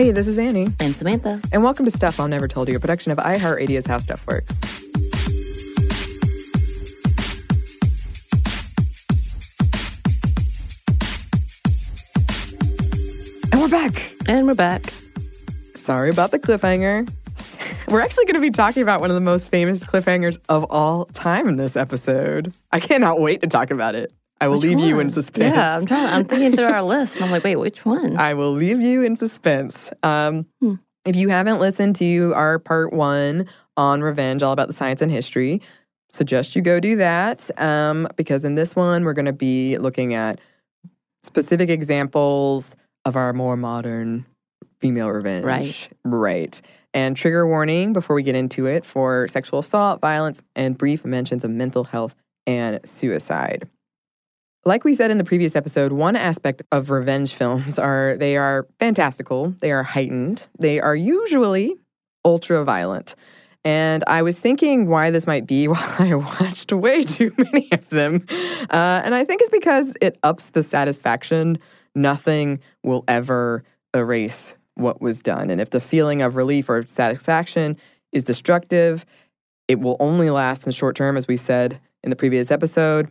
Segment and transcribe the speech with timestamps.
[0.00, 1.42] Hey, this is Annie, And Samantha.
[1.52, 4.50] and welcome to Stuff Mom Never Told You, a production of iHeartRadio's How Stuff Works.
[13.52, 14.10] And we're back.
[14.26, 14.90] And we're back.
[15.76, 17.06] Sorry about the cliffhanger.
[17.88, 21.04] We're actually going to be talking about one of the most famous cliffhangers of all
[21.06, 22.54] time in this episode.
[22.72, 24.14] I cannot wait to talk about it.
[24.40, 25.54] I will leave you in suspense.
[25.56, 26.06] Yeah, I'm trying.
[26.06, 28.16] I'm thinking through our list, and I'm like, wait, which one?
[28.18, 29.90] I will leave you in suspense.
[30.02, 30.74] Um, Hmm.
[31.06, 33.46] If you haven't listened to our part one
[33.76, 35.62] on revenge, all about the science and history,
[36.10, 37.50] suggest you go do that.
[37.58, 40.40] Um, because in this one, we're going to be looking at
[41.22, 42.76] specific examples
[43.06, 44.26] of our more modern
[44.80, 45.44] female revenge.
[45.44, 45.88] Right.
[46.04, 46.60] Right.
[46.92, 51.44] And trigger warning before we get into it for sexual assault, violence, and brief mentions
[51.44, 52.14] of mental health
[52.46, 53.68] and suicide.
[54.66, 58.66] Like we said in the previous episode, one aspect of revenge films are they are
[58.78, 61.76] fantastical, they are heightened, they are usually
[62.24, 63.14] ultra violent.
[63.64, 67.88] And I was thinking why this might be while I watched way too many of
[67.88, 68.26] them.
[68.70, 71.58] Uh, and I think it's because it ups the satisfaction.
[71.94, 75.50] Nothing will ever erase what was done.
[75.50, 77.76] And if the feeling of relief or satisfaction
[78.12, 79.04] is destructive,
[79.68, 83.10] it will only last in the short term, as we said in the previous episode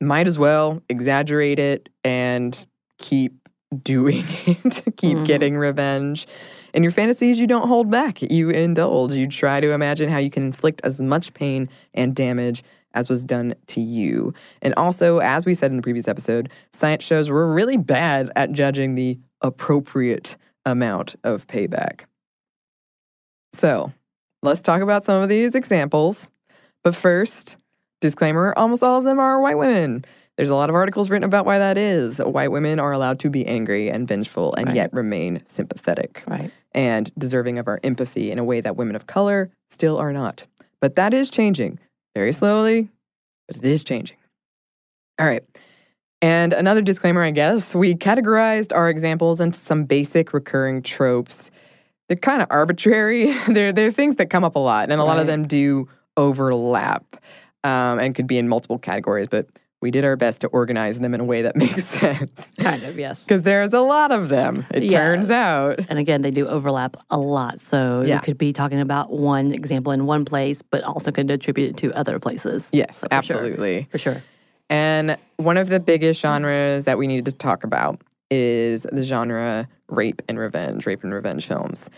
[0.00, 2.66] might as well exaggerate it and
[2.98, 3.34] keep
[3.82, 5.26] doing it, keep Mhm.
[5.26, 6.26] getting revenge.
[6.74, 8.20] In your fantasies, you don't hold back.
[8.22, 9.14] You indulge.
[9.14, 12.62] You try to imagine how you can inflict as much pain and damage
[12.94, 14.32] as was done to you.
[14.62, 18.52] And also, as we said in the previous episode, science shows we're really bad at
[18.52, 22.02] judging the appropriate amount of payback.
[23.52, 23.92] So,
[24.42, 26.30] let's talk about some of these examples.
[26.84, 27.56] But first,
[28.00, 30.04] Disclaimer almost all of them are white women.
[30.36, 32.18] There's a lot of articles written about why that is.
[32.18, 34.76] White women are allowed to be angry and vengeful and Right.
[34.76, 36.52] yet remain sympathetic right.
[36.72, 40.46] and deserving of our empathy in a way that women of color still are not.
[40.80, 41.80] But that is changing
[42.14, 42.88] very slowly,
[43.48, 44.16] but it is changing.
[45.18, 45.42] All right.
[46.22, 51.50] And another disclaimer, I guess, we categorized our examples into some basic recurring tropes.
[52.08, 53.36] They're kind of arbitrary.
[53.48, 57.04] they're, they're things that come up a lot, and a lot of them do overlap
[57.64, 59.46] um, and could be in multiple categories, but
[59.80, 62.50] we did our best to organize them in a way that makes sense.
[62.58, 63.24] Kind of, yes.
[63.24, 64.98] Because there's a lot of them, it Yeah.
[64.98, 65.78] turns out.
[65.88, 67.60] And again, they do overlap a lot.
[67.60, 68.16] So Yeah.
[68.16, 71.76] you could be talking about one example in one place, but also could attribute it
[71.78, 72.64] to other places.
[72.72, 73.08] Yes, For sure.
[73.12, 73.86] absolutely.
[73.92, 74.22] For sure.
[74.70, 78.00] And one of the biggest genres that we need to talk about
[78.30, 81.88] is the genre rape and revenge, rape and revenge films.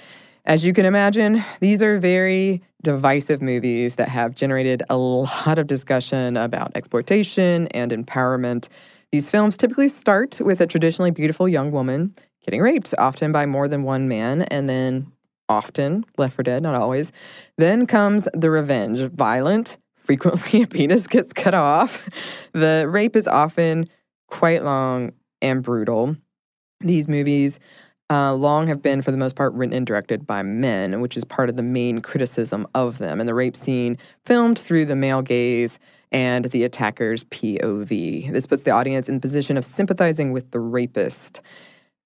[0.51, 5.69] As you can imagine, these are very divisive movies that have generated a lot of
[5.69, 8.67] discussion about exploitation and empowerment.
[9.13, 13.69] These films typically start with a traditionally beautiful young woman getting raped, often by more
[13.69, 15.13] than one man, and then
[15.49, 17.13] often left for dead, not always.
[17.57, 19.79] Then comes the revenge, violent.
[19.95, 22.09] Frequently, a penis gets cut off.
[22.55, 23.89] The rape is often
[24.27, 26.17] quite long and brutal.
[26.81, 27.61] These movies
[28.11, 31.25] uh, long have been, for the most part, written and directed by men, which is
[31.25, 33.21] part of the main criticism of them.
[33.21, 35.79] And the rape scene filmed through the male gaze
[36.13, 38.33] and the attacker's POV.
[38.33, 41.41] This puts the audience in position of sympathizing with the rapist.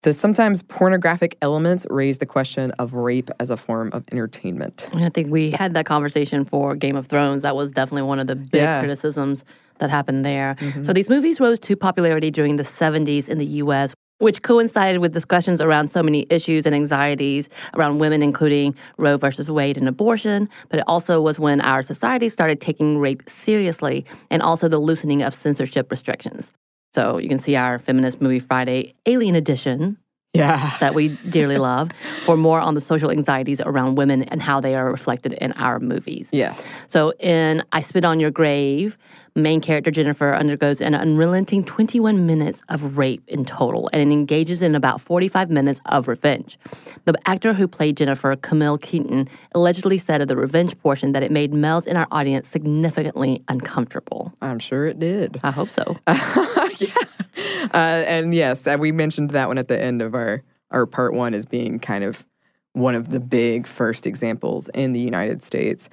[0.02, 4.90] The sometimes pornographic elements raise the question of rape as a form of entertainment.
[4.94, 7.40] I think we had that conversation for Game of Thrones.
[7.40, 8.80] That was definitely one of the big Yeah.
[8.80, 9.44] criticisms
[9.78, 10.56] that happened there.
[10.82, 15.12] So these movies rose to popularity during the 70s in the US, which coincided with
[15.12, 20.49] discussions around so many issues and anxieties around women, including Roe versus Wade and abortion.
[20.69, 25.22] But it also was when our society started taking rape seriously and also the loosening
[25.22, 26.50] of censorship restrictions.
[26.94, 29.99] So you can see our feminist movie Friday Alien Edition
[30.32, 30.76] Yeah.
[30.78, 31.90] that we dearly love
[32.25, 35.81] for more on the social anxieties around women and how they are reflected in our
[35.81, 36.28] movies.
[36.31, 36.81] Yes.
[36.87, 38.96] So in I Spit on Your Grave,
[39.36, 44.75] main character Jennifer undergoes an unrelenting 21 minutes of rape in total and engages in
[44.75, 46.58] about 45 minutes of revenge.
[47.04, 51.32] The actor who played Jennifer, Camille Keaton, allegedly said of the revenge portion that it
[51.32, 54.32] made males in our audience significantly uncomfortable.
[54.40, 55.40] I'm sure it did.
[55.42, 55.96] I hope so.
[56.06, 56.94] yeah.
[57.72, 61.12] Uh, and yes, uh, we mentioned that one at the end of our, our part
[61.12, 62.25] one as being kind of
[62.75, 65.88] one of the big first examples in the United States.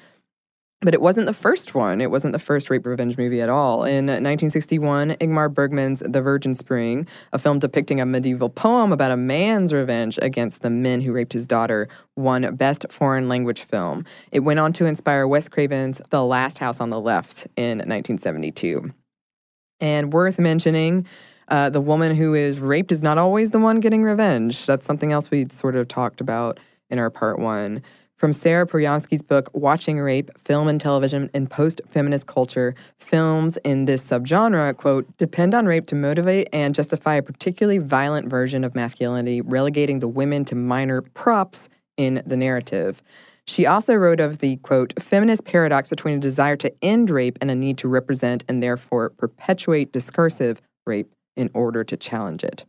[0.84, 2.02] But it wasn't the first one.
[2.02, 3.84] It wasn't the first rape revenge movie at all.
[3.84, 9.18] In 1961, Ingmar Bergman's The Virgin Spring, a film depicting a medieval poem about a
[9.18, 14.06] man's revenge against the men who raped his daughter, won Best Foreign Language Film.
[14.32, 18.92] It went on to inspire Wes Craven's The Last House on the Left in 1972.
[19.80, 21.06] And worth mentioning,
[21.50, 24.66] uh, the woman who is raped is not always the one getting revenge.
[24.66, 27.84] That's something else we sort of talked about in our part one.
[28.22, 33.86] From Sarah Projansky's book, Watching Rape, Film and Television in Post Feminist Culture, films in
[33.86, 38.76] this subgenre, quote, depend on rape to motivate and justify a particularly violent version of
[38.76, 43.02] masculinity, relegating the women to minor props in the narrative.
[43.48, 47.50] She also wrote of the, quote, feminist paradox between a desire to end rape and
[47.50, 52.66] a need to represent and therefore perpetuate discursive rape in order to challenge it.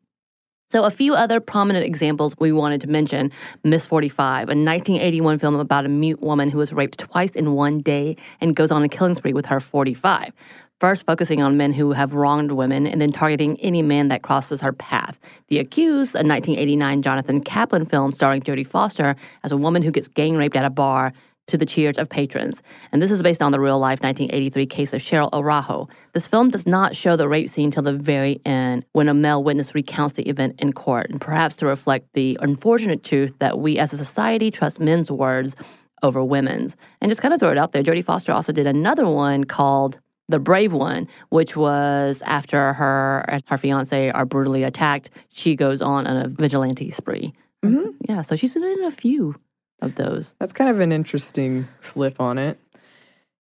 [0.73, 3.31] So, a few other prominent examples we wanted to mention
[3.63, 7.81] Miss 45, a 1981 film about a mute woman who was raped twice in one
[7.81, 10.33] day and goes on a killing spree with her 45.
[10.81, 14.63] First, focusing on men who have wronged women and then targeting any man that crosses
[14.63, 15.21] her path.
[15.49, 19.15] The Accused, a 1989 Jonathan Kaplan film starring Jodie Foster
[19.45, 21.13] as a woman who gets gang raped at a bar
[21.53, 22.63] to the cheers of patrons.
[22.91, 25.87] And this is based on the real life 1983 case of Cheryl Araujo.
[26.15, 29.45] This film does not show the rape scene till the very end when a male
[29.45, 33.79] witness recounts the event in court, and perhaps to reflect the unfortunate truth that we
[33.79, 35.55] as a society trust men's words
[36.03, 36.75] over women's.
[37.03, 40.01] And just kind of throw it out there, Jodie Foster also did another one called
[40.31, 45.83] the brave one, which was after her and her fiance are brutally attacked, she goes
[45.83, 47.35] on a vigilante spree.
[47.63, 47.91] Mm-hmm.
[48.09, 49.37] Yeah, so she's been in a few
[49.83, 50.35] of those.
[50.39, 52.59] That's kind of an interesting flip on it.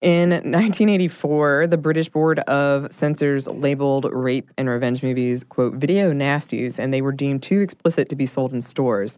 [0.03, 6.81] In 1984, the British Board of Censors labeled rape and revenge movies, quote, video nasties,
[6.81, 9.17] and they were deemed too explicit to be sold in stores.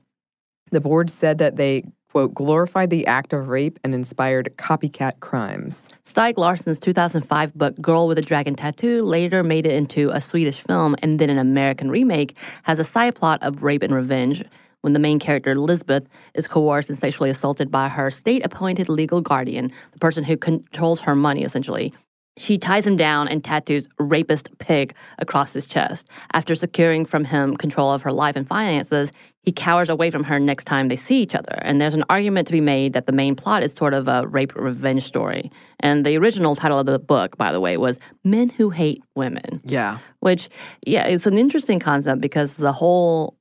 [0.73, 5.89] The board said that they, quote, glorified the act of rape and inspired copycat crimes.
[6.05, 10.61] Stieg Larsson's 2005 book Girl with a Dragon Tattoo later made it into a Swedish
[10.61, 14.45] film and then an American remake, has a side plot of rape and revenge
[14.85, 19.23] when the main character, Elizabeth, is coerced and sexually assaulted by her state appointed legal
[19.23, 21.91] guardian, the person who controls her money, essentially.
[22.37, 26.07] She ties him down and tattoos rapist pig across his chest.
[26.35, 29.11] After securing from him control of her life and finances,
[29.41, 31.57] he cowers away from her next time they see each other.
[31.63, 34.27] And there's an argument to be made that the main plot is sort of a
[34.27, 35.51] rape revenge story.
[35.81, 39.63] And the original title of the book, by the way, was Men Who Hate Women,
[39.65, 39.99] Yeah.
[40.21, 40.51] which,
[40.87, 43.35] yeah, it's an interesting concept because the whole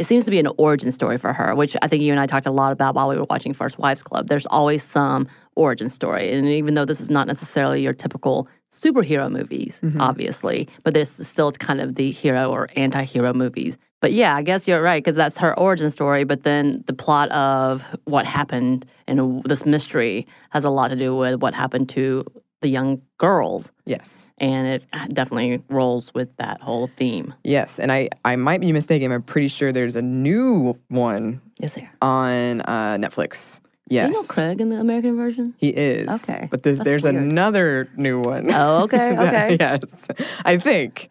[0.00, 2.26] it seems to be an origin story for her, which I think you and I
[2.26, 4.28] talked a lot about while we were watching First Wives Club.
[4.28, 6.32] There's always some origin story.
[6.32, 10.00] And even though this is not necessarily your typical superhero movies, mm-hmm.
[10.00, 13.76] obviously, but this is still kind of the hero or anti hero movies.
[14.00, 16.24] But yeah, I guess you're right because that's her origin story.
[16.24, 21.14] But then the plot of what happened and this mystery has a lot to do
[21.14, 22.24] with what happened to
[22.60, 23.70] the young girls.
[23.86, 24.32] Yes.
[24.38, 27.34] And it definitely rolls with that whole theme.
[27.44, 27.78] Yes.
[27.78, 29.12] And I, I might be mistaken.
[29.12, 31.90] I'm pretty sure there's a new one Is there?
[32.02, 33.60] on uh, Netflix.
[33.88, 34.06] Yes.
[34.06, 35.54] Daniel Craig in the American version?
[35.58, 36.08] He is.
[36.08, 36.46] Okay.
[36.50, 37.16] But there's, there's weird.
[37.16, 38.48] another new one.
[38.52, 39.56] Oh, okay, okay.
[39.60, 40.06] yes.
[40.44, 41.08] I think.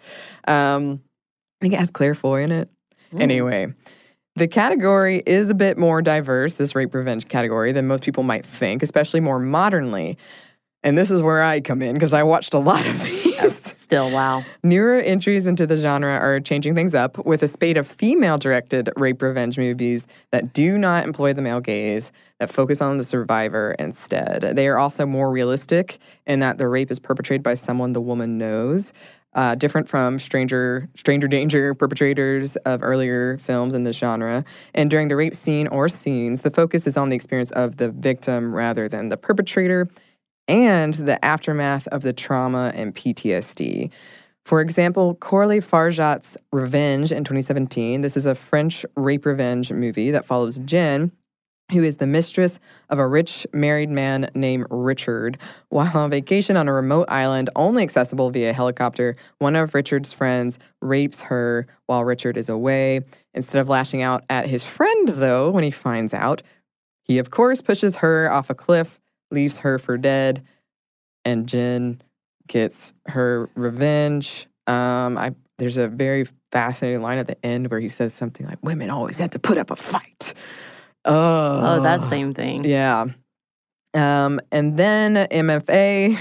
[0.47, 1.01] Um,
[1.59, 2.69] I think it has Claire Foy in it.
[3.11, 3.21] Hmm.
[3.21, 3.73] Anyway,
[4.37, 8.45] the category is a bit more diverse, this rape revenge category, than most people might
[8.45, 10.17] think, especially more modernly.
[10.83, 13.73] And this is where I come in because I watched a lot of these.
[13.89, 14.45] Still, wow.
[14.61, 18.87] Newer entries into the genre are changing things up with a spate of female directed
[18.95, 23.75] rape revenge movies that do not employ the male gaze, that focus on the survivor
[23.79, 24.55] instead.
[24.55, 28.37] They are also more realistic in that the rape is perpetrated by someone the woman
[28.37, 28.93] knows.
[29.33, 34.43] Uh, different from stranger stranger danger perpetrators of earlier films in the genre
[34.73, 37.89] and during the rape scene or scenes the focus is on the experience of the
[37.91, 39.85] victim rather than the perpetrator
[40.49, 43.91] and the aftermath of the trauma and PTSD.
[44.45, 48.01] For example, Coralie Fargeat's Revenge in 2017.
[48.01, 51.11] This is a French rape revenge movie that follows Jen,
[51.71, 55.37] who is the mistress of a rich married man named Richard.
[55.69, 60.57] While on vacation on a remote island, only accessible via helicopter, one of Richard's friends
[60.81, 63.01] rapes her while Richard is away.
[63.35, 66.41] Instead of lashing out at his friend, though, when he finds out,
[67.03, 68.98] he of course pushes her off a cliff
[69.31, 70.43] leaves her for dead,
[71.25, 72.01] and Jen
[72.47, 74.47] gets her revenge.
[74.67, 78.57] Um, I there's a very fascinating line at the end where he says something like,
[78.63, 80.33] "Women always have to put up a fight."
[81.05, 82.63] Oh, Oh, that same thing.
[82.65, 83.05] yeah.
[83.95, 86.15] Um, and then MFA.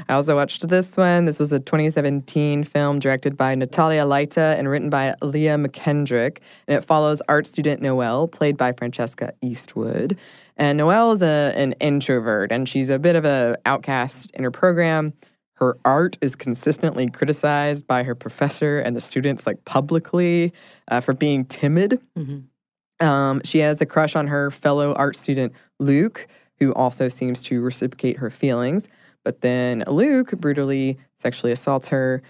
[0.08, 1.24] I also watched this one.
[1.26, 6.38] This was a 2017 film directed by Natalia Leite and written by Leah McKendrick.
[6.66, 10.18] And it follows art student Noelle, played by Francesca Eastwood.
[10.56, 14.50] And Noelle is a, an introvert, and she's a bit of an outcast in her
[14.50, 15.12] program.
[15.54, 20.52] Her art is consistently criticized by her professor and the students, like publicly,
[20.88, 22.00] uh, for being timid.
[22.18, 22.44] Mhm.
[23.00, 26.26] Um, she has a crush on her fellow art student, Luke,
[26.58, 28.86] who also seems to reciprocate her feelings.
[29.24, 32.22] But then Luke brutally sexually assaults her.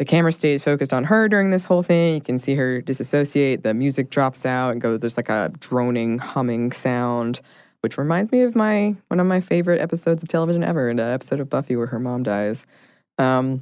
[0.00, 2.14] The camera stays focused on her during this whole thing.
[2.14, 3.64] You can see her disassociate.
[3.64, 7.42] The music drops out and goes, there's like a droning, humming sound,
[7.82, 11.38] which reminds me of my one of my favorite episodes of television ever, the episode
[11.38, 12.64] of Buffy where her mom dies.
[13.18, 13.60] Um,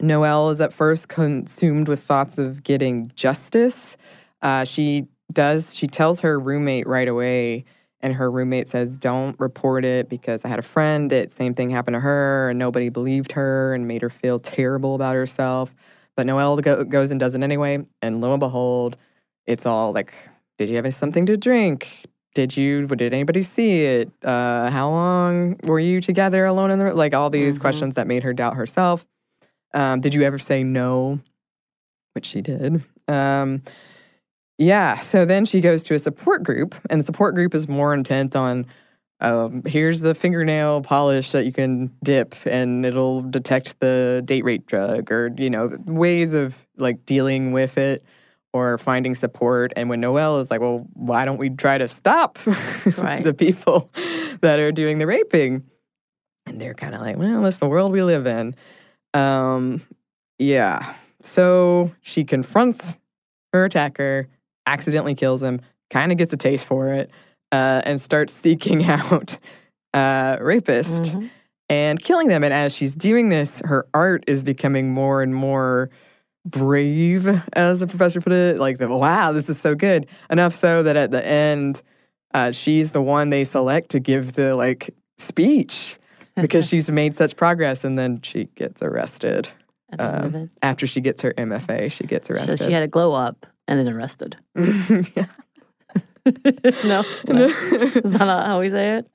[0.00, 3.96] Noelle is at first consumed with thoughts of getting justice.
[4.42, 7.64] Uh, she does, she tells her roommate right away,
[8.06, 11.70] and her roommate says, Don't report it because I had a friend that same thing
[11.70, 15.74] happened to her, and nobody believed her and made her feel terrible about herself.
[16.16, 18.96] But Noelle go, goes and does it anyway, and lo and behold,
[19.44, 20.14] it's all like,
[20.56, 22.06] Did you have something to drink?
[22.36, 22.86] Did you?
[22.86, 24.12] Did anybody see it?
[24.24, 26.96] Uh, how long were you together alone in the room?
[26.96, 27.60] Like all these Mhm.
[27.60, 29.04] questions that made her doubt herself.
[29.74, 31.18] Um, did you ever say no?
[32.14, 32.84] Which she did.
[33.08, 33.62] Um,
[34.58, 35.00] yeah.
[35.00, 38.34] So then she goes to a support group, and the support group is more intent
[38.36, 38.66] on
[39.20, 44.66] um, here's the fingernail polish that you can dip, and it'll detect the date rape
[44.66, 48.04] drug, or you know ways of like dealing with it
[48.52, 49.72] or finding support.
[49.76, 52.38] And when Noelle is like, well, why don't we try to stop
[52.96, 53.22] Right.
[53.22, 53.90] the people
[54.40, 55.64] that are doing the raping?
[56.46, 58.54] And they're kind of like, well, that's the world we live in.
[59.12, 59.82] Um,
[60.38, 60.94] yeah.
[61.22, 62.98] So she confronts
[63.52, 64.28] her attacker,
[64.66, 67.10] accidentally kills him, kind of gets a taste for it,
[67.52, 69.38] uh, and starts seeking out
[69.94, 71.30] uh, rapist Mhm.
[71.70, 72.44] and killing them.
[72.44, 75.90] And as she's doing this, her art is becoming more and more
[76.44, 78.58] brave, as the professor put it.
[78.58, 80.06] Like, the, wow, this is so good.
[80.30, 81.82] Enough so that at the end,
[82.34, 85.98] uh, she's the one they select to give the like speech
[86.36, 87.82] because she's made such progress.
[87.84, 89.48] And then she gets arrested.
[89.92, 90.50] At the end of Um.
[90.62, 92.58] After she gets her MFA, she gets arrested.
[92.58, 94.36] So she had a glow up and then arrested.
[94.54, 95.26] yeah.
[96.84, 97.44] no, no.
[97.46, 99.08] Is that how we say it?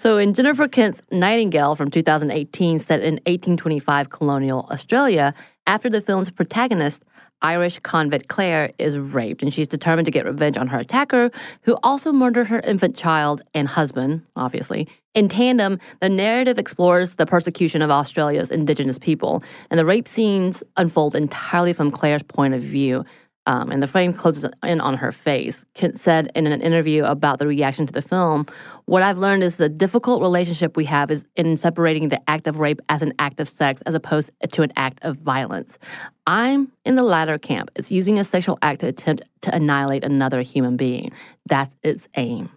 [0.00, 5.34] So, in Jennifer Kent's Nightingale from 2018, set in 1825 colonial Australia,
[5.66, 7.02] after the film's protagonist,
[7.40, 11.32] Irish convict Claire, is raped, and she's determined to get revenge on her attacker,
[11.62, 14.86] who also murdered her infant child and husband, obviously.
[15.14, 20.62] In tandem, the narrative explores the persecution of Australia's Indigenous people, and the rape scenes
[20.76, 23.04] unfold entirely from Claire's point of view
[23.46, 25.64] um, and the frame closes in on her face.
[25.74, 28.46] Kent said in an interview about the reaction to the film,
[28.84, 32.58] What I've learned is the difficult relationship we have is in separating the act of
[32.58, 35.78] rape as an act of sex as opposed to an act of violence.
[36.26, 37.70] I'm in the latter camp.
[37.74, 41.10] It's using a sexual act to attempt to annihilate another human being.
[41.46, 42.50] That's its aim.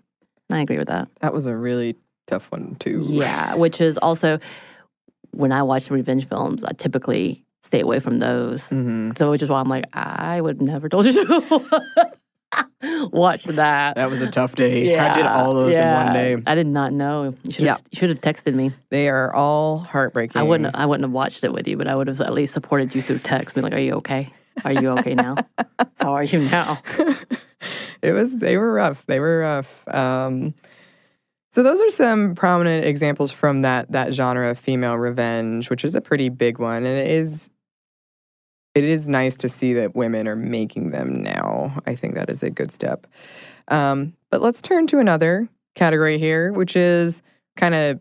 [0.52, 1.08] I agree with that.
[1.22, 1.96] That was a really
[2.28, 3.02] tough one, too.
[3.04, 4.40] Yeah, which is also
[5.32, 8.64] when I watch revenge films, I typically stay away from those.
[8.68, 11.66] hmm So which is why I'm like, I would never told you to
[13.12, 13.96] watch that.
[13.96, 14.98] That was a tough day.
[14.98, 16.38] I did all those in one day.
[16.46, 17.36] I did not know.
[17.44, 18.72] You should have you should have texted me.
[18.90, 20.40] They are all heartbreaking.
[20.40, 22.54] I wouldn't I wouldn't have watched it with you, but I would have at least
[22.54, 23.56] supported you through text.
[23.56, 24.32] Be like, Are you okay?
[24.64, 25.36] Are you okay now?
[25.98, 26.82] How are you now?
[28.02, 29.06] it was they were rough.
[29.06, 29.88] They were rough.
[29.88, 30.54] Um,
[31.52, 35.96] so those are some prominent examples from that that genre of female revenge, which is
[35.96, 37.50] a pretty big one, and it is
[38.76, 41.82] it is nice to see that women are making them now.
[41.88, 43.08] I think that is a good step.
[43.70, 47.22] Um, but let's turn to another category here, which is
[47.56, 48.00] kind of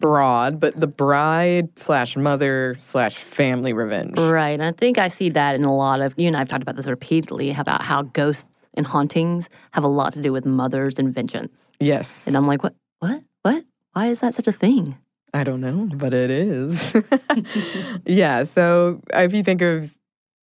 [0.00, 4.18] broad, but the bride slash mother slash family revenge.
[4.18, 4.50] Right.
[4.50, 6.62] And I think I see that in a lot of, you and I have talked
[6.62, 10.98] about this repeatedly about how ghosts and hauntings have a lot to do with mothers
[10.98, 11.68] and vengeance.
[11.80, 12.26] Yes.
[12.26, 12.74] And I'm like, what?
[12.98, 13.22] What?
[13.42, 13.64] What?
[13.92, 14.98] Why is that such a thing?
[15.32, 16.94] I don't know, but it is.
[18.06, 18.44] yeah.
[18.44, 19.95] So if you think of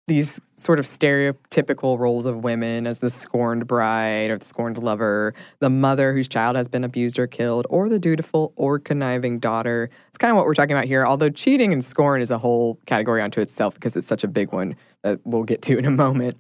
[0.08, 5.34] these sort of stereotypical roles of women as the scorned bride or the scorned lover,
[5.60, 9.90] the mother whose child has been abused or killed, or the dutiful or conniving daughter.
[10.10, 12.80] It's kind of what we're talking about here, although cheating and scorn is a whole
[12.86, 15.92] category unto itself because it's such a big one that we'll get to in a
[15.92, 16.38] moment.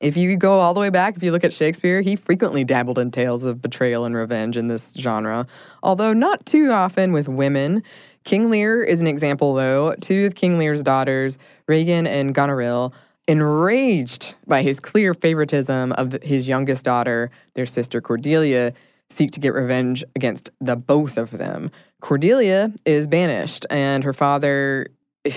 [0.00, 2.98] If you go all the way back, if you look at Shakespeare, he frequently dabbled
[2.98, 5.46] in tales of betrayal and revenge in this genre,
[5.82, 7.82] although not too often with women.
[8.24, 9.94] King Lear is an example, though.
[10.00, 12.92] Two of King Lear's daughters, Regan and Goneril,
[13.26, 18.72] enraged by his clear favoritism of his youngest daughter, their sister Cordelia,
[19.08, 21.70] seek to get revenge against the both of them.
[22.00, 24.88] Cordelia is banished, and her father.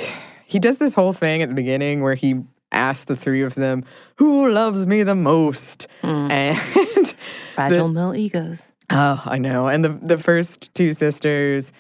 [0.46, 3.84] He does this whole thing at the beginning where he asks the three of them,
[4.18, 5.88] Who loves me the most?
[6.04, 6.30] Mm.
[6.30, 7.08] And
[7.56, 8.62] Fragile male egos.
[8.92, 9.68] Oh, I know.
[9.68, 11.72] And the the first two sisters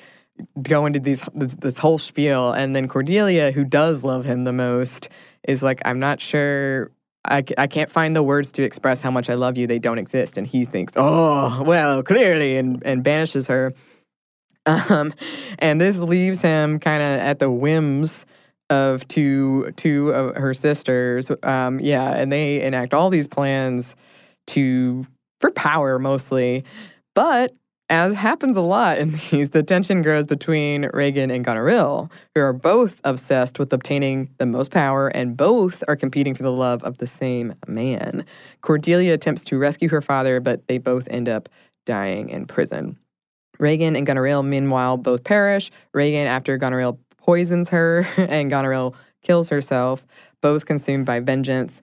[0.62, 4.54] go into these this, this whole spiel, and then Cordelia, who does love him the
[4.54, 5.10] most,
[5.48, 6.92] is like, "I'm not sure.
[7.26, 9.68] I, I can't find the words to express how much I love you.
[9.68, 13.74] They don't exist." And he thinks, "Oh, well, clearly," and and banishes her.
[14.66, 15.14] Um,
[15.60, 18.26] and this leaves him kind of at the whims
[18.70, 21.32] of two two of her sisters.
[21.44, 23.96] Um, yeah, and they enact all these plans
[24.48, 25.06] to
[25.42, 26.64] for power mostly.
[27.14, 27.54] But
[27.94, 32.52] as happens a lot in these, the tension grows between Regan and Goneril, who are
[32.52, 36.98] both obsessed with obtaining the most power and both are competing for the love of
[36.98, 38.26] the same man.
[38.62, 41.48] Cordelia attempts to rescue her father, but they both end up
[41.86, 42.98] dying in prison.
[43.60, 45.70] Regan and Goneril, meanwhile, both perish.
[45.94, 50.04] Regan, after Goneril poisons her, and Goneril kills herself,
[50.42, 51.80] both consumed by vengeance,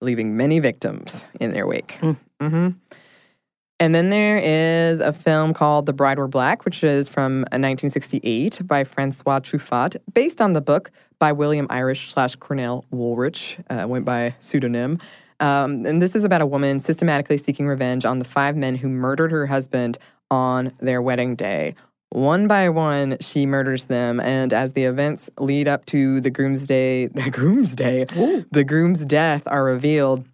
[0.00, 1.98] leaving many victims in their wake.
[2.00, 2.16] Mm.
[2.40, 2.68] hmm
[3.80, 7.62] And then there is a film called The Bride Wore Black, which is from uh,
[7.62, 13.86] 1968 by Francois Truffaut, based on the book by William Irish slash Cornell Woolrich, uh,
[13.86, 14.98] went by pseudonym.
[15.38, 18.88] Um, and this is about a woman systematically seeking revenge on the five men who
[18.88, 19.96] murdered her husband
[20.28, 21.76] on their wedding day.
[22.10, 26.66] One by one, she murders them, and as the events lead up to the groom's
[26.66, 28.06] day, the groom's day,
[28.50, 30.24] the groom's death are revealed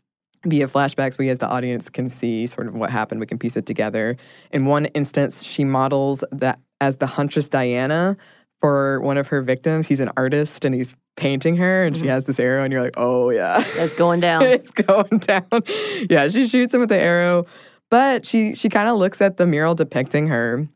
[0.44, 1.18] via flashbacks.
[1.18, 3.20] We, as the audience, can see sort of what happened.
[3.20, 4.16] We can piece it together.
[4.52, 8.16] In one instance, she models that as the huntress Diana
[8.60, 9.86] for one of her victims.
[9.86, 12.10] He's an artist, and he's painting her, and she mm-hmm.
[12.10, 14.42] has this arrow, and you're like, oh yeah, It's going down.
[14.42, 15.62] it's going down.
[16.10, 17.46] yeah, she shoots him with the arrow,
[17.90, 20.68] but she she kind of looks at the mural depicting her,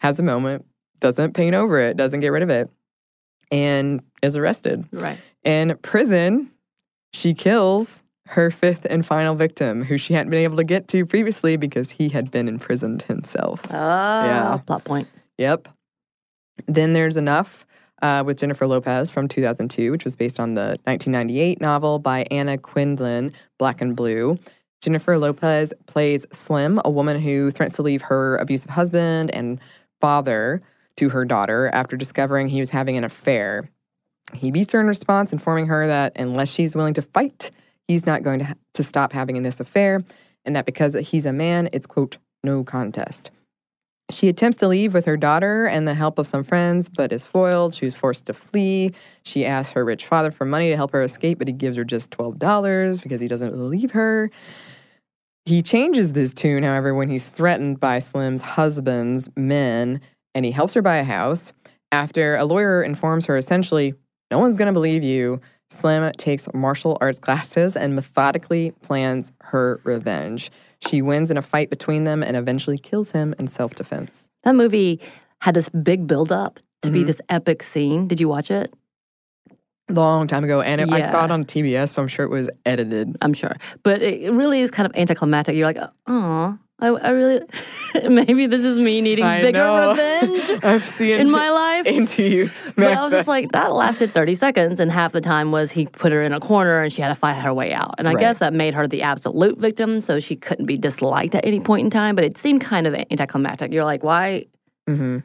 [0.00, 0.64] has a moment,
[1.00, 2.70] doesn't paint over it, doesn't get rid of it,
[3.50, 4.86] and is arrested.
[4.92, 5.18] right.
[5.44, 6.50] In prison,
[7.12, 8.02] she kills
[8.34, 11.90] her fifth and final victim, who she hadn't been able to get to previously because
[11.90, 13.62] he had been imprisoned himself.
[13.70, 14.58] Oh, Yeah.
[14.66, 15.08] plot point.
[15.38, 15.68] Yep.
[16.66, 17.66] Then there's Enough
[18.02, 22.58] uh, with Jennifer Lopez from 2002, which was based on the 1998 novel by Anna
[22.58, 24.36] Quindlen, Black and Blue.
[24.82, 29.58] Jennifer Lopez plays Slim, a woman who threatens to leave her abusive husband and
[30.00, 30.60] father
[30.96, 33.68] to her daughter after discovering he was having an affair.
[34.32, 37.50] He beats her in response, informing her that unless she's willing to fight,
[37.88, 40.02] he's not going to, ha- to stop having this affair,
[40.44, 43.30] and that because he's a man, it's, quote, no contest.
[44.10, 47.24] She attempts to leave with her daughter and the help of some friends, but is
[47.24, 47.74] foiled.
[47.74, 48.92] She's forced to flee.
[49.22, 51.84] She asks her rich father for money to help her escape, but he gives her
[51.84, 54.30] just $12 because he doesn't believe her.
[55.46, 60.00] He changes this tune, however, when he's threatened by Slim's husband's men,
[60.34, 61.52] and he helps her buy a house.
[61.90, 63.94] After a lawyer informs her essentially,
[64.30, 65.40] no one's going to believe you,
[65.74, 70.50] Slim takes martial arts classes and methodically plans her revenge.
[70.88, 74.12] She wins in a fight between them and eventually kills him in self defense.
[74.44, 75.00] That movie
[75.40, 77.06] had this big build up to be Mhm.
[77.06, 78.06] this epic scene.
[78.08, 78.72] Did you watch it?
[79.90, 82.48] Long time ago, and it, I saw it on TBS, so I'm sure it was
[82.64, 83.16] edited.
[83.20, 83.54] I'm sure.
[83.82, 85.56] But it really is kind of anticlimactic.
[85.56, 87.40] You're like, oh, I, I really,
[88.08, 89.90] maybe this is me needing I bigger know.
[89.92, 91.86] revenge I've seen in my life.
[91.86, 92.50] into you.
[92.76, 95.86] But I was just like, that lasted 30 seconds, and half the time was he
[95.86, 97.94] put her in a corner and she had to fight her way out.
[97.98, 98.20] And I Right.
[98.20, 101.84] guess that made her the absolute victim, so she couldn't be disliked at any point
[101.84, 102.16] in time.
[102.16, 103.72] But it seemed kind of anticlimactic.
[103.72, 104.46] You're like, why?
[104.88, 105.18] hmm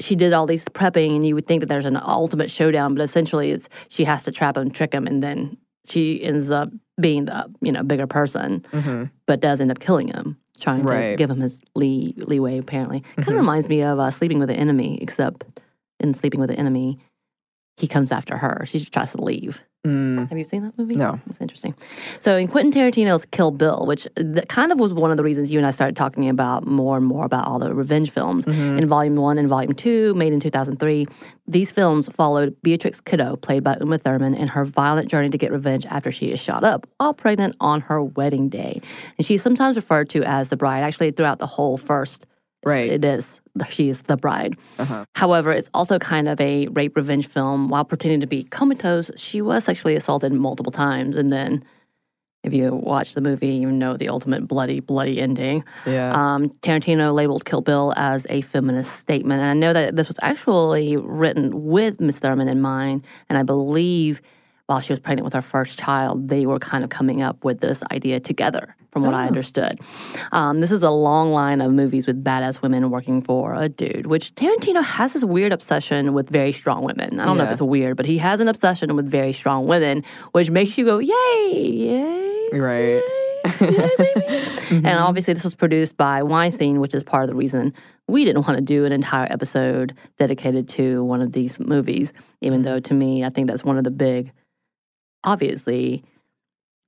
[0.00, 3.02] She did all these prepping, and you would think that there's an ultimate showdown, but
[3.02, 5.56] essentially, it's she has to trap him, trick him, and then
[5.86, 10.08] she ends up being the you know bigger person, hmm but does end up killing
[10.08, 12.58] him, trying to give him his lee leeway.
[12.58, 13.38] Apparently, kind of Mhm.
[13.38, 15.44] reminds me of uh, Sleeping with the Enemy, except
[16.00, 16.98] in Sleeping with the Enemy,
[17.76, 18.64] he comes after her.
[18.66, 19.62] She just tries to leave.
[19.88, 20.94] Mm, Have you seen that movie?
[20.94, 21.18] No.
[21.28, 21.74] It's interesting.
[22.20, 24.06] So in Quentin Tarantino's Kill Bill, which
[24.48, 27.06] kind of was one of the reasons you and I started talking about more and
[27.06, 28.78] more about all the revenge films mhm.
[28.80, 31.06] in Volume 1 and Volume 2, made in 2003.
[31.46, 35.50] These films followed Beatrix Kiddo, played by Uma Thurman, in her violent journey to get
[35.50, 38.82] revenge after she is shot up while pregnant on her wedding day.
[39.16, 40.82] And she's sometimes referred to as the bride.
[40.82, 42.26] Actually, throughout the whole first,
[42.64, 42.90] Right.
[42.90, 43.40] it is.
[43.70, 44.56] She is the bride.
[44.78, 45.04] Uh-huh.
[45.14, 47.68] However, it's also kind of a rape revenge film.
[47.68, 51.16] While pretending to be comatose, she was sexually assaulted multiple times.
[51.16, 51.64] And then,
[52.44, 55.64] if you watch the movie, you know the ultimate bloody, bloody ending.
[55.86, 56.12] Yeah.
[56.14, 59.40] Um, Tarantino labeled Kill Bill as a feminist statement.
[59.40, 63.04] And I know that this was actually written with Miss Thurman in mind.
[63.28, 64.22] And I believe
[64.66, 67.60] while she was pregnant with her first child, they were kind of coming up with
[67.60, 69.28] this idea together, from what I Oh.
[69.28, 69.78] understood.
[70.32, 74.06] Um, this is a long line of movies with badass women working for a dude,
[74.06, 77.20] which Tarantino has this weird obsession with very strong women.
[77.20, 80.04] I don't know if it's weird, but he has an obsession with very strong women,
[80.32, 82.48] which makes you go, yay, yay.
[82.58, 83.02] right.
[84.70, 87.72] And obviously, this was produced by Weinstein, which is part of the reason
[88.06, 92.62] we didn't want to do an entire episode dedicated to one of these movies, even
[92.62, 94.32] though to me, I think that's one of the big,
[95.24, 96.04] obviously,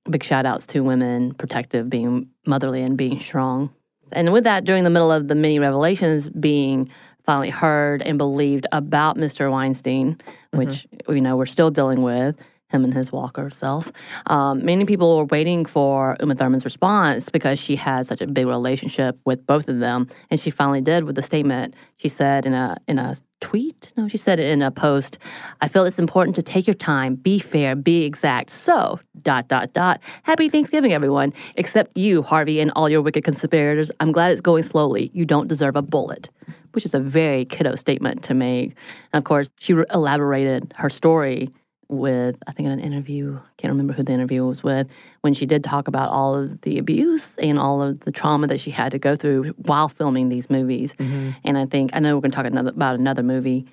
[0.09, 3.73] big shout outs to women, protective, being motherly, and being strong.
[4.11, 6.89] And with that, during the middle of the many revelations being
[7.25, 9.49] finally heard and believed about Mr.
[9.51, 10.19] Weinstein,
[10.53, 11.13] which mm-hmm.
[11.13, 12.35] you know we're still dealing with
[12.71, 13.91] him and his Walker self.
[14.27, 18.47] Um, many people were waiting for Uma Thurman's response because she had such a big
[18.47, 22.53] relationship with both of them, and she finally did with the statement she said in
[22.53, 23.91] a in a tweet.
[23.97, 25.17] No, she said it in a post.
[25.61, 28.51] I feel it's important to take your time, be fair, be exact.
[28.51, 29.99] So dot dot dot.
[30.23, 31.33] Happy Thanksgiving, everyone.
[31.55, 33.91] Except you, Harvey, and all your wicked conspirators.
[33.99, 35.11] I'm glad it's going slowly.
[35.13, 36.29] You don't deserve a bullet.
[36.73, 38.75] Which is a very kiddo statement to make.
[39.11, 41.49] And of course, she re- elaborated her story
[41.91, 44.87] with, I think, in an interview, I can't remember who the interview was with,
[45.21, 48.59] when she did talk about all of the abuse and all of the trauma that
[48.59, 50.93] she had to go through while filming these movies.
[50.97, 51.35] Mhm.
[51.43, 53.65] And I think, I know we're going to talk another, about another movie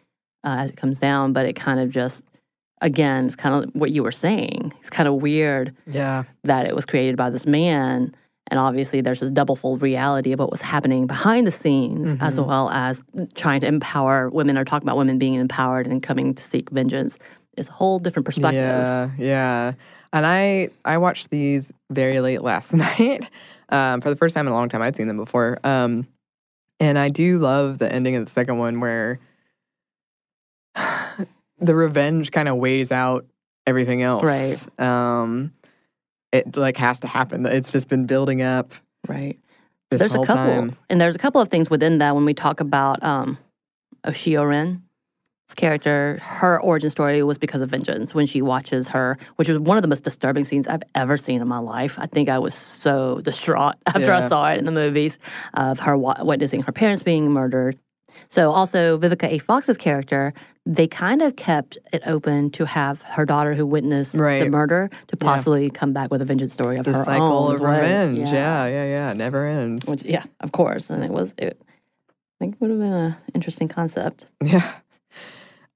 [0.44, 2.22] uh, as it comes down, but it kind of just,
[2.80, 4.72] again, it's kind of what you were saying.
[4.80, 6.24] It's kind of weird Yeah.
[6.44, 8.14] that it was created by this man.
[8.50, 12.38] And obviously, there's this double fold reality of what was happening behind the scenes, as
[12.38, 12.46] Mhm.
[12.46, 13.02] well as
[13.34, 17.18] trying to empower women or talk about women being empowered and coming to seek vengeance.
[17.58, 18.62] Is a whole different perspective.
[18.62, 19.72] Yeah, yeah.
[20.12, 23.28] And I I watched these very late last night
[23.68, 24.80] um, for the first time in a long time.
[24.82, 26.06] I'd seen them before, um,
[26.80, 29.18] and I do love the ending of the second one where
[31.58, 33.26] the revenge kind of weighs out
[33.66, 34.24] everything else.
[34.24, 34.80] Right.
[34.80, 35.52] Um,
[36.32, 37.46] it like has to happen.
[37.46, 38.72] It's just been building up
[39.06, 39.38] Right.
[39.90, 40.76] this there's a couple, time.
[40.90, 43.38] and there's a couple of things within that when we talk about um,
[44.06, 44.82] Oshio Ren.
[45.54, 49.76] Character, her origin story was because of vengeance when she watches her, which was one
[49.78, 51.98] of the most disturbing scenes I've ever seen in my life.
[51.98, 55.18] I think I was so distraught after I saw it in the movies
[55.54, 57.78] of her wa- witnessing her parents being murdered.
[58.30, 59.38] So, also, Vivica A.
[59.38, 60.34] Fox's character,
[60.66, 65.16] they kind of kept it open to have her daughter who witnessed the murder to
[65.20, 65.28] Yeah.
[65.28, 67.72] possibly come back with a vengeance story of The her cycle own of well.
[67.80, 68.18] revenge.
[68.18, 68.66] Yeah.
[68.66, 69.86] yeah, yeah, Never ends.
[69.86, 70.90] Which, yeah, of course.
[70.90, 74.26] And it was, it, I think it would have been an interesting concept.
[74.42, 74.68] Yeah.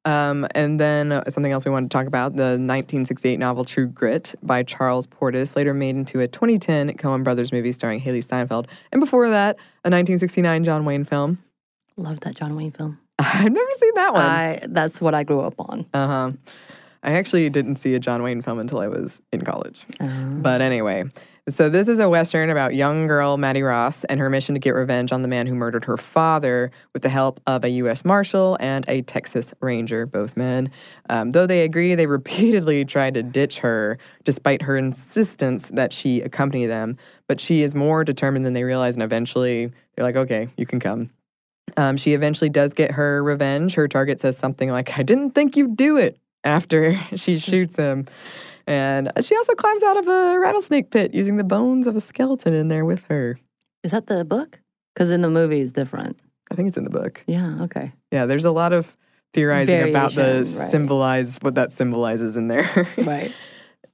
[0.05, 3.87] Um, and then uh, something else we wanted to talk about the 1968 novel True
[3.87, 8.67] Grit by Charles Portis, later made into a 2010 Coen Brothers movie starring Hailee Steinfeld.
[8.91, 11.39] And before that, a 1969 John Wayne film.
[11.97, 12.99] Love that John Wayne film.
[13.19, 14.23] I've never seen that one.
[14.23, 15.87] I that's what I grew up on.
[15.95, 16.33] Uh huh.
[17.05, 19.85] I actually didn't see a John Wayne film until I was in college.
[19.99, 21.05] But anyway,
[21.49, 24.77] so this is a Western about young girl Mattie Ross and her mission to get
[24.77, 28.05] revenge on the man who murdered her father with the help of a U.S.
[28.05, 30.71] Marshal and a Texas Ranger, both men.
[31.11, 36.21] Um, though they agree, they repeatedly try to ditch her despite her insistence that she
[36.21, 36.97] accompany them.
[37.27, 40.79] But she is more determined than they realize, and eventually they're like, okay, you can
[40.79, 41.11] come.
[41.77, 43.75] Um, she eventually does get her revenge.
[43.75, 48.07] Her target says something like, I didn't think you'd do it after she shoots him.
[48.67, 52.55] And she also climbs out of a rattlesnake pit using the bones of a skeleton
[52.55, 53.39] in there with her.
[53.83, 54.61] Is that the book?
[54.95, 56.19] Because in the movie it's different.
[56.51, 57.23] I think it's in the book.
[57.27, 57.63] Yeah.
[57.63, 57.93] Okay.
[58.11, 58.97] Yeah, there's a lot of
[59.35, 60.71] theorizing about the right.
[60.71, 62.87] symbolize what that symbolizes in there.
[62.99, 63.33] Right.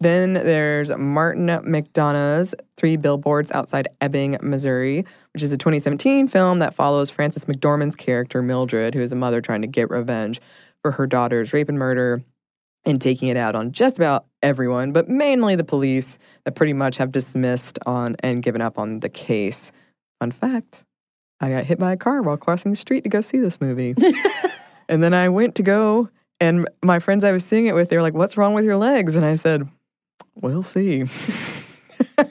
[0.00, 6.74] then there's Martin McDonagh's Three Billboards Outside Ebbing, Missouri, which is a 2017 film that
[6.74, 10.40] follows Frances McDormand's character Mildred, who is a mother trying to get revenge
[10.82, 12.22] for her daughter's rape and murder.
[12.88, 16.96] And taking it out on just about everyone, but mainly the police that pretty much
[16.96, 19.72] have dismissed on and given up on the case.
[20.20, 20.84] Fun fact
[21.40, 23.94] I got hit by a car while crossing the street to go see this movie.
[24.88, 26.08] and then I went to go,
[26.40, 28.76] and my friends I was seeing it with, they were like, What's wrong with your
[28.76, 29.14] legs?
[29.14, 29.68] And I said,
[30.34, 31.04] We'll see.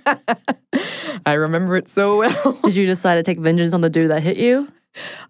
[1.25, 2.59] I remember it so well.
[2.63, 4.71] Did you decide to take vengeance on the dude that hit you?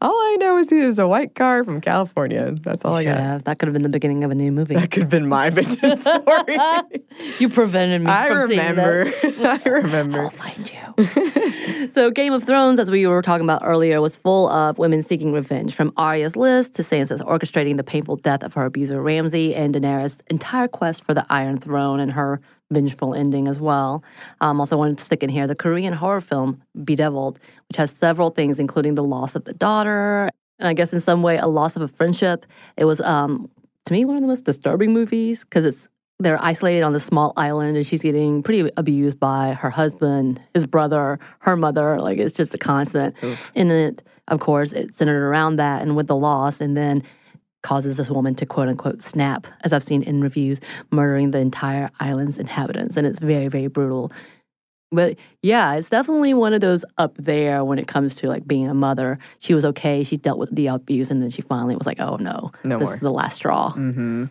[0.01, 2.53] All I know is he is a white car from California.
[2.61, 3.17] That's all I got.
[3.17, 3.43] have.
[3.45, 4.75] That could have been the beginning of a new movie.
[4.75, 6.57] That could have been my vengeance story.
[7.39, 9.11] you prevented me I from seeing remember.
[9.23, 10.19] I remember.
[10.21, 11.89] I'll find you.
[11.89, 15.33] so, Game of Thrones, as we were talking about earlier, was full of women seeking
[15.33, 19.73] revenge, from Arya's list to Sansa's orchestrating the painful death of her abuser Ramsay, and
[19.75, 24.03] Daenerys' entire quest for the Iron Throne and her vengeful ending as well.
[24.41, 28.29] Um, also, wanted to stick in here the Korean horror film Bedeviled, which has several
[28.29, 31.75] things, including the loss of the daughter, and I guess in some way a loss
[31.75, 32.45] of a friendship.
[32.77, 33.49] It was, um,
[33.85, 35.87] to me, one of the most disturbing movies because it's
[36.19, 40.65] they're isolated on this small island and she's getting pretty abused by her husband, his
[40.65, 41.99] brother, her mother.
[41.99, 43.15] Like it's just a constant.
[43.55, 47.03] And it, of course, it centered around that and with the loss, and then
[47.63, 50.59] causes this woman to quote unquote snap, as I've seen in reviews,
[50.91, 52.97] murdering the entire island's inhabitants.
[52.97, 54.11] And it's very, very brutal.
[54.91, 58.69] But yeah, it's definitely one of those up there when it comes to like being
[58.69, 59.19] a mother.
[59.39, 60.03] She was okay.
[60.03, 62.85] She dealt with the abuse, and then she finally was like, "Oh no, No this
[62.85, 62.93] more.
[62.95, 64.25] is the last straw." Mm-hmm.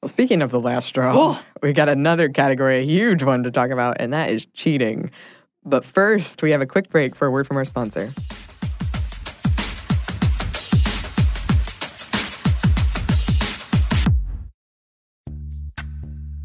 [0.00, 1.42] Well, speaking of the last straw, oh.
[1.60, 5.10] we got another category, a huge one to talk about, and that is cheating.
[5.64, 8.12] But first, we have a quick break for a word from our sponsor.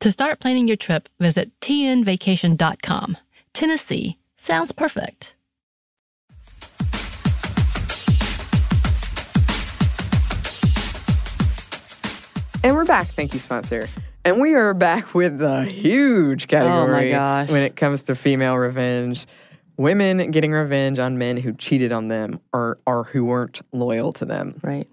[0.00, 3.16] To start planning your trip, visit tnvacation.com.
[3.52, 5.34] Tennessee sounds perfect.
[12.62, 13.08] And we're back.
[13.08, 13.88] Thank you, sponsor.
[14.24, 17.48] And we are back with the huge oh category gosh.
[17.48, 19.26] when it comes to female revenge.
[19.78, 24.24] Women getting revenge on men who cheated on them or, or who weren't loyal to
[24.24, 24.60] them.
[24.62, 24.88] Right.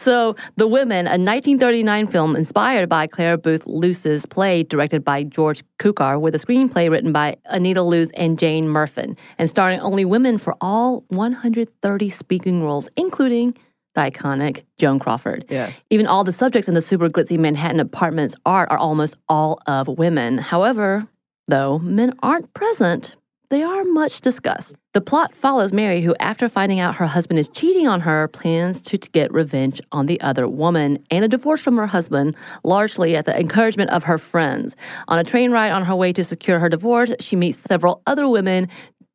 [0.00, 5.62] So, The Women, a 1939 film inspired by Clare Boothe Luce's play directed by George
[5.78, 10.38] Cukor, with a screenplay written by Anita Loos and Jane Murfin, and starring only women
[10.38, 13.54] for all 130 speaking roles, including
[13.94, 15.44] the iconic Joan Crawford.
[15.50, 15.70] Yeah.
[15.90, 19.86] Even all the subjects in the super glitzy Manhattan apartments art are almost all of
[19.86, 20.38] women.
[20.38, 21.06] However,
[21.46, 23.16] though, men aren't present
[23.50, 24.74] they are much discussed.
[24.94, 28.80] The plot follows Mary, who, after finding out her husband is cheating on her, plans
[28.82, 33.26] to get revenge on the other woman and a divorce from her husband, largely at
[33.26, 34.74] the encouragement of her friends.
[35.08, 38.26] On a train ride on her way to secure her divorce, she meets several other
[38.28, 38.68] women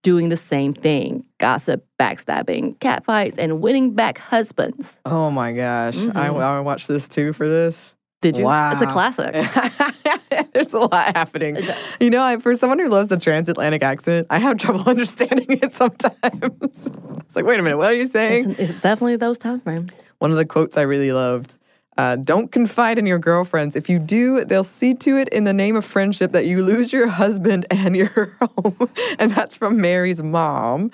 [0.03, 4.99] doing the same thing gossip, backstabbing, catfights, and winning back husbands.
[5.05, 5.95] Oh my gosh.
[5.95, 6.15] Mhm.
[6.15, 7.94] I, I watched this too for this.
[8.25, 8.45] Did you?
[8.45, 8.71] Wow.
[8.71, 9.33] It's a classic.
[10.53, 11.59] There's a lot happening.
[11.99, 15.75] You know, I, for someone who loves the transatlantic accent, I have trouble understanding it
[15.75, 16.15] sometimes.
[17.19, 18.49] it's like, wait a minute, what are you saying?
[18.49, 19.91] It's, it's definitely those time frames.
[20.17, 21.55] One of the quotes I really loved
[21.99, 23.75] uh, Don't confide in your girlfriends.
[23.75, 26.91] If you do, they'll see to it in the name of friendship that you lose
[26.91, 28.89] your husband and your home.
[29.19, 30.89] and that's from Mary's mom.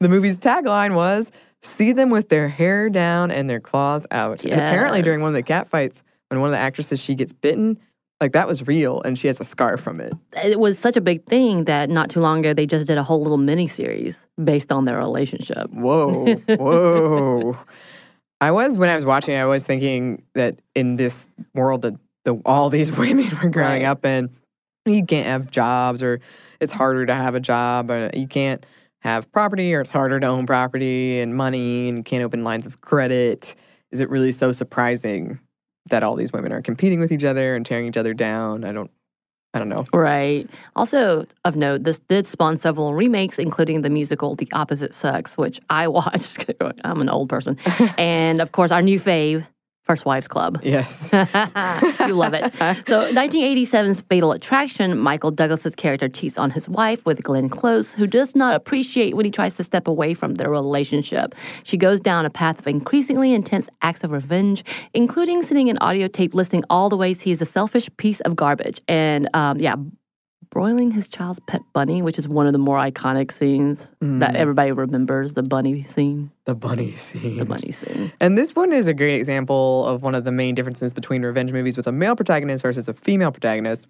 [0.00, 1.30] The movie's tagline was
[1.64, 4.42] See them with their hair down and their claws out.
[4.42, 7.30] And apparently, during one of the cat fights, when one of the actresses she gets
[7.30, 7.78] bitten,
[8.18, 10.14] like that was real, and she has a scar from it.
[10.42, 13.02] It was such a big thing that not too long ago they just did a
[13.02, 15.68] whole little mini series based on their relationship.
[15.70, 17.58] Whoa, whoa.
[18.40, 19.36] I was when I was watching.
[19.36, 23.84] I was thinking that in this world that the, all these women were growing Right.
[23.84, 24.30] up in,
[24.86, 26.20] you can't have jobs, or
[26.62, 28.64] it's harder to have a job, or you can't
[29.02, 32.64] have property, or it's harder to own property and money, and you can't open lines
[32.64, 33.54] of credit.
[33.90, 35.38] Is it really so surprising
[35.92, 38.64] that all these women are competing with each other and tearing each other down?
[38.64, 38.90] I don't.
[39.54, 39.84] I don't know.
[39.92, 40.48] Right.
[40.76, 45.60] Also, of note, this did spawn several remakes, including the musical The Opposite Sex, which
[45.68, 46.50] I watched.
[46.84, 47.58] I'm an old person.
[47.98, 49.46] and of course, our new fave,
[49.84, 50.60] First Wives Club.
[50.62, 51.10] Yes.
[51.12, 52.54] you love it.
[52.86, 58.06] So, 1987's Fatal Attraction, Michael Douglas's character cheats on his wife with Glenn Close, who
[58.06, 61.34] does not appreciate when he tries to step away from their relationship.
[61.64, 64.64] She goes down a path of increasingly intense acts of revenge,
[64.94, 68.36] including sending an audio tape listing all the ways he is a selfish piece of
[68.36, 68.80] garbage.
[68.86, 69.74] And um, yeah,
[70.52, 74.34] broiling his child's pet bunny, which is one of the more iconic scenes that mm.
[74.34, 76.30] everybody remembers the bunny scene.
[76.44, 77.38] the bunny scene.
[77.38, 78.12] The bunny scene.
[78.20, 81.52] And this one is a great example of one of the main differences between revenge
[81.52, 83.86] movies with a male protagonist versus a female protagonist.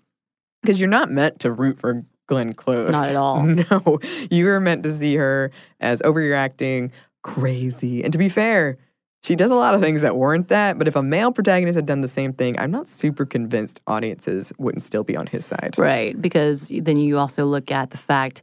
[0.63, 2.93] Because you're not meant to root for Glenn Close.
[2.93, 3.43] Not at all.
[3.45, 3.99] No.
[4.31, 8.05] You are meant to see her as overreacting, crazy.
[8.05, 8.79] And to be fair,
[9.25, 10.79] she does a lot of things that weren't that.
[10.79, 14.53] But if a male protagonist had done the same thing, I'm not super convinced audiences
[14.59, 15.75] wouldn't still be on his side.
[15.79, 18.43] Right, because then you also look at the fact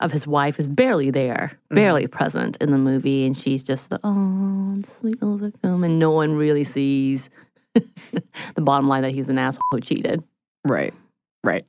[0.00, 1.74] of his wife is barely there, Mm-hmm.
[1.74, 5.98] barely present in the movie, and she's just the oh, the sweet little victim, and
[5.98, 7.30] no one really sees
[7.74, 10.22] the bottom line that he's an asshole who cheated.
[10.64, 10.92] Right,
[11.44, 11.64] right.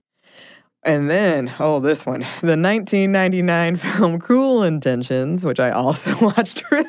[0.83, 6.83] And then, oh, this one, the 1999 film Cruel Intentions, which I also watched for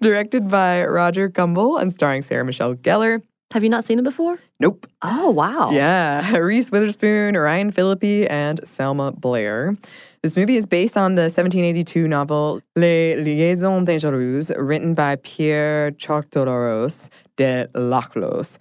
[0.00, 3.22] directed by Roger Kumble and starring Sarah Michelle Gellar.
[3.52, 4.38] Have you not seen it before?
[4.60, 4.86] Nope.
[5.02, 5.70] Oh wow!
[5.70, 9.76] Yeah, Reese Witherspoon, Ryan Phillippe, and Selma Blair.
[10.22, 17.08] This movie is based on the 1782 novel Les Liaisons Dangereuses, written by Pierre Choderlos
[17.36, 18.58] de Laclos.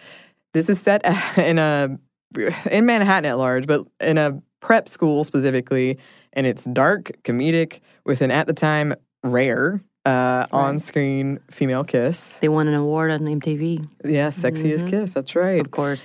[0.54, 1.06] This is set
[1.38, 2.00] in a
[2.72, 6.00] in Manhattan at large, but in a prep school specifically,
[6.34, 12.38] and it's dark, comedic, with an at the time rare uh, on-screen female kiss.
[12.40, 14.90] They won an award on MTV, Yeah, sexiest Mhm.
[14.90, 15.14] kiss.
[15.14, 15.62] That's right.
[15.62, 16.04] of course.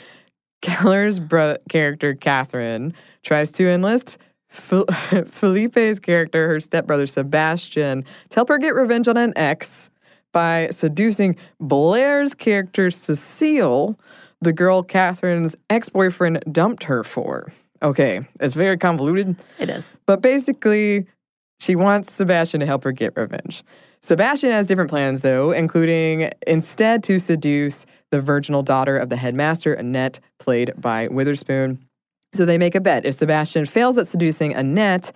[0.63, 4.87] Gellar's bro- character, Catherine, tries to enlist Fel-
[5.27, 9.91] Phillippe's character, her stepbrother, Sebastian, to help her get revenge on an ex
[10.33, 13.99] by seducing Blair's character, Cecile,
[14.41, 17.53] the girl Catherine's ex boyfriend dumped her for.
[17.83, 19.37] Okay, it's very convoluted.
[19.59, 19.97] It is.
[20.07, 21.07] But basically,
[21.61, 23.63] she wants Sebastian to help her get revenge.
[24.05, 29.73] Sebastian has different plans, though, including instead to seduce the virginal daughter of the headmaster,
[29.73, 31.83] Annette, played by Witherspoon.
[32.35, 33.07] So they make a bet.
[33.07, 35.11] If Sebastian fails at seducing Annette,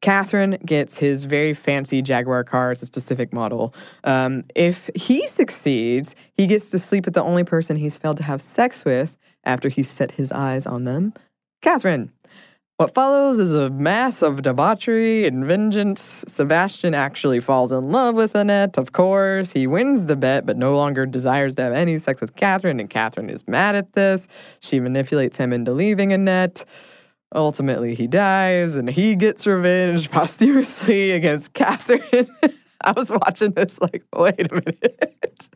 [0.00, 2.72] Catherine gets his very fancy Jaguar car.
[2.72, 3.72] It's a specific model.
[4.02, 8.24] Um, if he succeeds, he gets to sleep with the only person he's failed to
[8.24, 11.14] have sex with after he's set his eyes on them
[11.62, 12.10] Catherine.
[12.78, 16.24] What follows is a mass of debauchery and vengeance.
[16.26, 19.52] Sebastian actually falls in love with Annette, of course.
[19.52, 22.88] He wins the bet, but no longer desires to have any sex with Catherine, and
[22.88, 24.26] Catherine is mad at this.
[24.60, 26.64] She manipulates him into leaving Annette.
[27.34, 32.26] Ultimately, he dies, and he gets revenge posthumously against Catherine.
[32.84, 35.48] I was watching this like, wait a minute.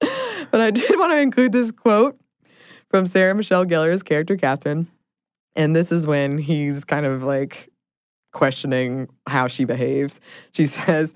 [0.50, 2.18] but I did want to include this quote
[2.90, 4.88] from Sarah Michelle Gellar's character, Catherine.
[5.56, 7.70] And this is when he's kind of like
[8.32, 10.20] questioning how she behaves.
[10.52, 11.14] She says,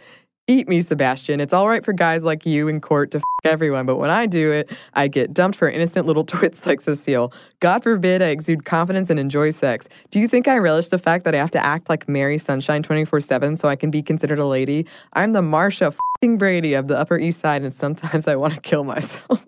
[0.51, 1.39] Eat me, Sebastian.
[1.39, 4.27] It's all right for guys like you in court to f everyone, but when I
[4.27, 7.33] do it, I get dumped for innocent little twits like Cecile.
[7.61, 9.87] God forbid I exude confidence and enjoy sex.
[10.11, 12.83] Do you think I relish the fact that I have to act like Mary Sunshine
[12.83, 14.87] 24 7 so I can be considered a lady?
[15.13, 18.61] I'm the Marsha fing Brady of the Upper East Side, and sometimes I want to
[18.61, 19.47] kill myself.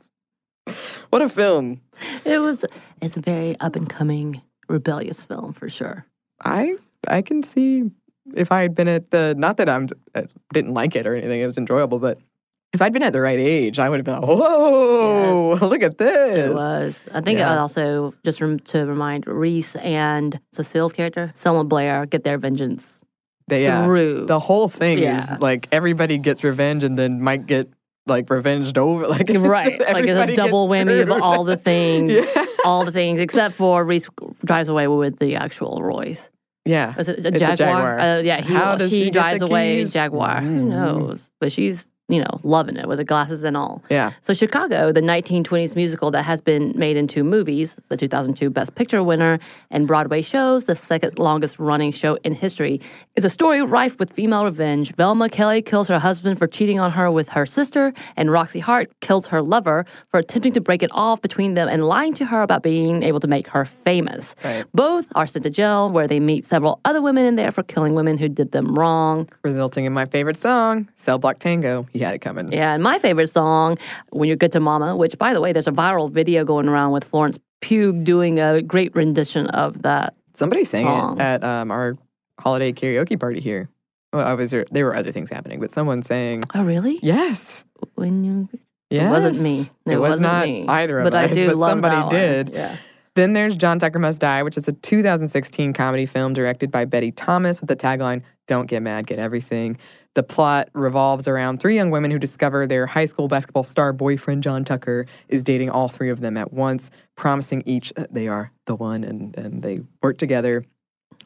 [1.11, 1.80] what a film.
[2.24, 2.64] It was.
[3.01, 6.07] It's very up and coming, rebellious film for sure.
[6.45, 6.77] I
[7.09, 7.91] I can see
[8.35, 11.41] if I had been at the not that I'm uh, didn't like it or anything,
[11.41, 12.19] it was enjoyable, but
[12.73, 15.99] if I'd been at the right age, I would have been like, whoa, look at
[15.99, 16.39] this.
[16.39, 16.99] It was.
[17.13, 17.53] I think Yeah.
[17.53, 23.01] I also just rem- to remind Reese and Cecile's character, Selma Blair, get their vengeance
[23.49, 24.25] They, yeah, through.
[24.25, 25.21] the whole thing Yeah.
[25.35, 27.69] is like everybody gets revenge and then Mike get
[28.07, 32.13] like revenged over like it's- right, like it's a double whammy of all the things,
[32.13, 32.45] yeah.
[32.65, 34.09] all the things, except for Reese
[34.45, 36.29] drives away with the actual Royce.
[36.65, 36.95] yeah.
[36.99, 37.57] Is it a It's a Jaguar?
[37.57, 38.01] Jaguar.
[38.01, 39.85] Uh, yeah, he, How does she she drives away?
[39.85, 40.41] Jaguar.
[40.41, 40.69] Who Mm.
[40.69, 41.31] knows?
[41.41, 43.83] But she's you know loving it with the glasses and all.
[43.91, 44.13] Yeah.
[44.23, 49.03] So Chicago, the 1920s musical that has been made into movies, the 2002 Best Picture
[49.03, 49.39] winner,
[49.71, 52.81] and Broadway shows, the second longest running show in history,
[53.17, 54.95] is a story rife with female revenge.
[54.95, 58.93] Velma Kelly kills her husband for cheating on her with her sister, and Roxie Hart
[59.01, 62.43] kills her lover for attempting to break it off between them and lying to her
[62.43, 64.35] about being able to make her famous.
[64.45, 64.65] Right.
[64.75, 67.95] Both are sent to jail where they meet several other women in there for killing
[67.95, 69.29] women who did them wrong.
[69.45, 71.87] Resulting in my favorite song, Cell Block Tango.
[72.03, 72.53] Had it coming.
[72.53, 73.79] Yeah, and my favorite song,
[74.11, 76.93] When You're Good to Mama, which, by the way, there's a viral video going around
[76.93, 80.15] with Florence Pugh doing a great rendition of that.
[80.35, 81.19] Somebody sang Song.
[81.19, 81.97] it at um, our
[82.41, 83.69] holiday karaoke party here.
[84.13, 86.99] Well, obviously, there were other things happening, but someone sang, Oh, really?
[87.03, 87.65] yes.
[87.95, 88.49] When you,
[88.91, 89.07] Yes.
[89.07, 89.61] It wasn't me.
[89.87, 90.67] It, It was not me.
[90.69, 92.15] either of but us, I do but love somebody that one.
[92.15, 92.49] did.
[92.51, 92.77] Yeah.
[93.15, 97.13] Then there's John Tucker Must Die, which is a 2016 comedy film directed by Betty
[97.13, 99.77] Thomas with the tagline, Don't Get Mad, Get Everything.
[100.15, 104.43] The plot revolves around three young women who discover their high school basketball star boyfriend,
[104.43, 108.51] John Tucker, is dating all three of them at once, promising each that they are
[108.67, 110.65] the one, and then they work together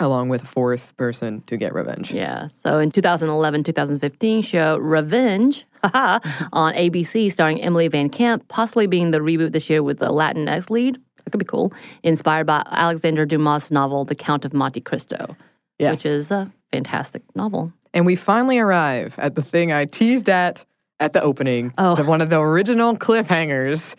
[0.01, 2.11] along with a fourth person to get revenge.
[2.11, 2.49] Yeah.
[2.49, 9.53] So in 2011 2015 show Revenge on ABC, starring Emily VanCamp, possibly being the reboot
[9.53, 10.99] this year with the Latinx lead.
[11.27, 11.73] That could be cool.
[12.05, 15.37] Inspired by Alexander Dumas' novel, The Count of Monte Cristo,
[15.81, 15.91] Yes.
[15.93, 17.73] which is a fantastic novel.
[17.93, 20.65] And we finally arrive at the thing I teased at
[21.01, 21.75] at the opening.
[21.77, 21.95] Oh.
[21.95, 23.97] The, one of the original cliffhangers.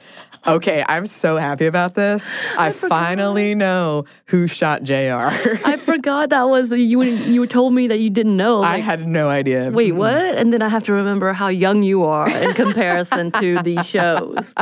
[0.48, 2.28] Okay, I'm so happy about this.
[2.58, 5.30] I, finally know who shot JR.
[5.66, 7.02] I forgot that was you.
[7.04, 8.64] You told me that you didn't know.
[8.64, 9.70] I had no idea.
[9.70, 9.98] Wait, mm.
[9.98, 10.16] what?
[10.16, 14.54] And then I have to remember how young you are in comparison to these shows.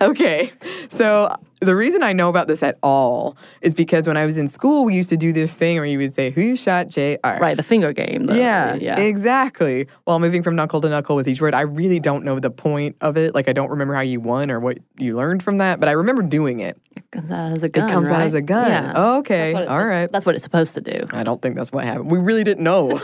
[0.00, 0.52] Okay.
[0.88, 4.48] So the reason I know about this at all is because when I was in
[4.48, 7.16] school, we used to do this thing where you would say, Who shot JR?
[7.24, 8.26] Right, the finger game.
[8.26, 8.98] the- Yeah, yeah.
[8.98, 9.86] exactly.
[10.04, 12.96] While moving from knuckle to knuckle with each word, I really don't know the point
[13.00, 13.34] of it.
[13.34, 15.92] Like, I don't remember how you won or what you learned from that, but I
[15.92, 16.80] remember doing it.
[16.96, 17.88] It comes out as a gun.
[17.88, 18.68] it comes out as a gun.
[18.70, 19.14] Yeah.
[19.18, 19.52] Okay.
[19.52, 20.10] That's All right.
[20.10, 21.00] That's what it's supposed to do.
[21.12, 22.10] I don't think that's what happened.
[22.10, 22.88] We really didn't know.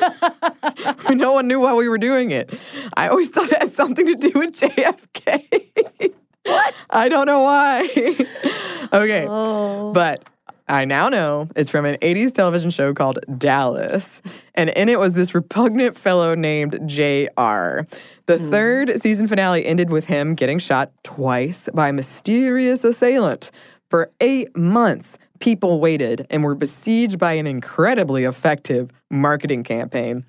[1.10, 2.52] no one knew why we were doing it.
[2.96, 6.14] I always thought it had something to do with JFK.
[6.46, 6.74] what?
[6.90, 7.88] I don't know why.
[8.92, 9.26] okay.
[9.28, 9.92] Oh.
[9.92, 10.24] But
[10.68, 14.20] I now know it's from an 80s television show called Dallas.
[14.54, 17.86] And in it was this repugnant fellow named J.R.
[18.26, 18.50] The hmm.
[18.50, 23.50] third season finale ended with him getting shot twice by a mysterious assailant.
[23.90, 30.24] For eight months, people waited and were besieged by an incredibly effective marketing campaign.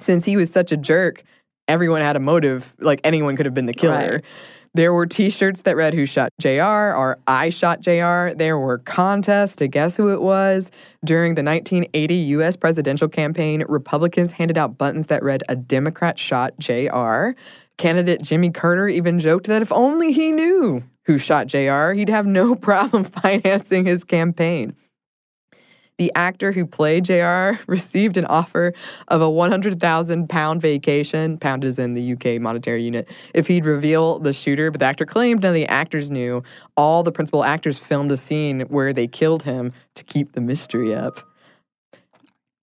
[0.00, 1.22] Since he was such a jerk,
[1.68, 4.12] everyone had a motive, like anyone could have been the killer.
[4.12, 4.24] Right.
[4.76, 8.34] There were t shirts that read Who Shot JR or I Shot JR.
[8.34, 10.72] There were contests to guess who it was.
[11.04, 16.58] During the 1980 US presidential campaign, Republicans handed out buttons that read A Democrat Shot
[16.58, 17.30] JR.
[17.78, 22.26] Candidate Jimmy Carter even joked that if only he knew who shot JR, he'd have
[22.26, 24.74] no problem financing his campaign.
[25.98, 28.72] The actor who played JR received an offer
[29.08, 34.18] of a 100,000 pound vacation, pound is in the UK monetary unit, if he'd reveal
[34.18, 34.70] the shooter.
[34.70, 36.42] But the actor claimed none of the actors knew.
[36.76, 40.94] All the principal actors filmed a scene where they killed him to keep the mystery
[40.94, 41.20] up.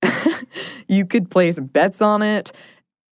[0.87, 2.51] you could place bets on it.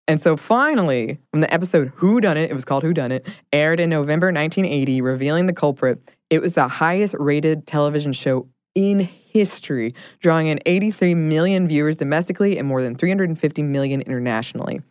[0.08, 3.28] And so finally, when the episode Who Done It, it was called Who Done It,
[3.54, 9.08] aired in November 1980, revealing the culprit, it was the highest rated television show in
[9.30, 14.82] history, drawing in 83 million viewers domestically and more than 350 million internationally.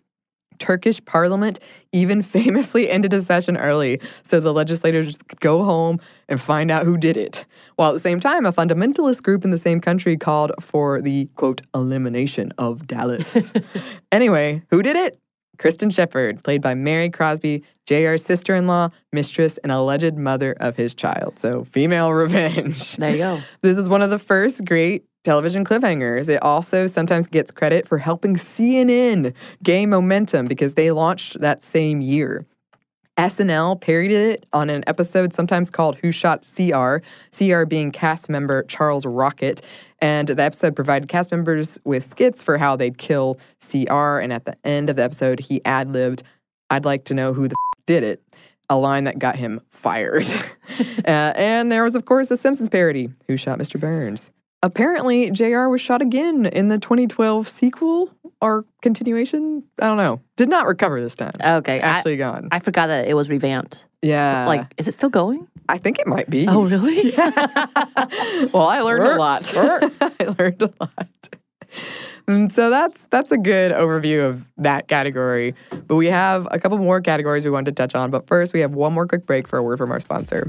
[0.58, 1.60] Turkish parliament
[1.92, 6.84] even famously ended a session early so the legislators could go home and find out
[6.84, 7.44] who did it.
[7.76, 11.26] While at the same time, a fundamentalist group in the same country called for the
[11.36, 13.52] quote elimination of Dallas.
[14.12, 15.18] anyway, who did it?
[15.58, 20.76] Kristin Shepard, played by Mary Crosby, JR's sister in law, mistress, and alleged mother of
[20.76, 21.38] his child.
[21.38, 22.96] So, female revenge.
[22.96, 23.40] There you go.
[23.62, 26.28] This is one of the first great television cliffhangers.
[26.28, 32.00] It also sometimes gets credit for helping CNN gain momentum because they launched that same
[32.00, 32.46] year.
[33.18, 36.98] SNL parodied it on an episode sometimes called Who Shot CR,
[37.36, 39.60] CR being cast member Charles Rocket.
[40.00, 44.18] And the episode provided cast members with skits for how they'd kill CR.
[44.18, 46.22] And at the end of the episode, he ad libbed,
[46.70, 48.22] I'd like to know who the f- did it,
[48.70, 50.26] a line that got him fired.
[51.04, 53.80] uh, and there was, of course, a Simpsons parody, Who Shot Mr.
[53.80, 54.30] Burns.
[54.62, 59.62] Apparently, JR was shot again in the 2012 sequel or continuation.
[59.80, 60.20] I don't know.
[60.36, 61.32] Did not recover this time.
[61.40, 62.48] Okay, I, Actually gone.
[62.50, 63.84] I forgot that it was revamped.
[64.02, 64.46] yeah.
[64.46, 65.46] like, is it still going?
[65.68, 66.48] I think it might be.
[66.48, 67.12] Oh, really?
[67.12, 67.30] Yeah.
[68.52, 69.50] well, I learned a lot.
[69.56, 71.08] I learned a lot.
[72.26, 75.54] And so that's that's a good overview of that category.
[75.86, 78.10] But we have a couple more categories we wanted to touch on.
[78.10, 80.48] But first, we have one more quick break for a word from our sponsor.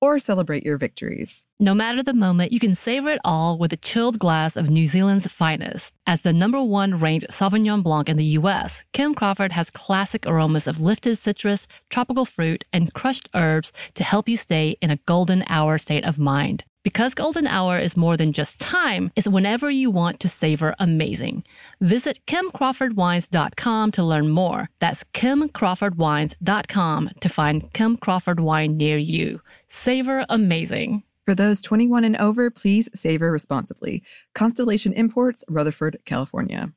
[0.00, 1.44] or celebrate your victories.
[1.58, 4.86] No matter the moment, you can savor it all with a chilled glass of New
[4.86, 5.92] Zealand's finest.
[6.06, 10.66] As the number one ranked Sauvignon Blanc in the US, Kim Crawford has classic aromas
[10.66, 15.44] of lifted citrus, tropical fruit, and crushed herbs to help you stay in a golden
[15.48, 16.64] hour state of mind.
[16.84, 21.44] Because golden hour is more than just time, it's whenever you want to savor amazing.
[21.82, 24.70] Visit kimcrawfordwines.com to learn more.
[24.78, 29.42] That's kimcrawfordwines.com to find Kim Crawford wine near you.
[29.70, 31.02] Savor amazing.
[31.26, 34.02] For those 21 and over, please savor responsibly.
[34.34, 36.72] Constellation Imports, Rutherford, California.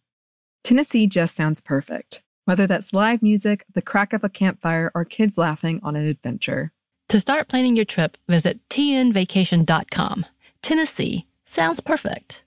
[0.63, 2.21] Tennessee just sounds perfect.
[2.45, 6.73] Whether that's live music, the crack of a campfire, or kids laughing on an adventure.
[7.09, 10.25] To start planning your trip, visit tnvacation.com.
[10.61, 12.43] Tennessee sounds perfect.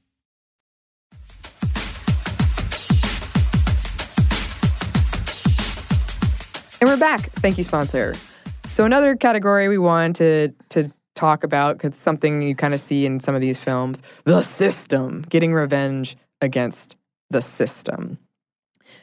[6.80, 7.30] And we're back.
[7.30, 8.14] Thank you, sponsor.
[8.74, 13.20] So another category we wanted to, talk about, because something you kind of see in
[13.20, 16.96] some of these films, the system, getting revenge against
[17.30, 18.18] the system.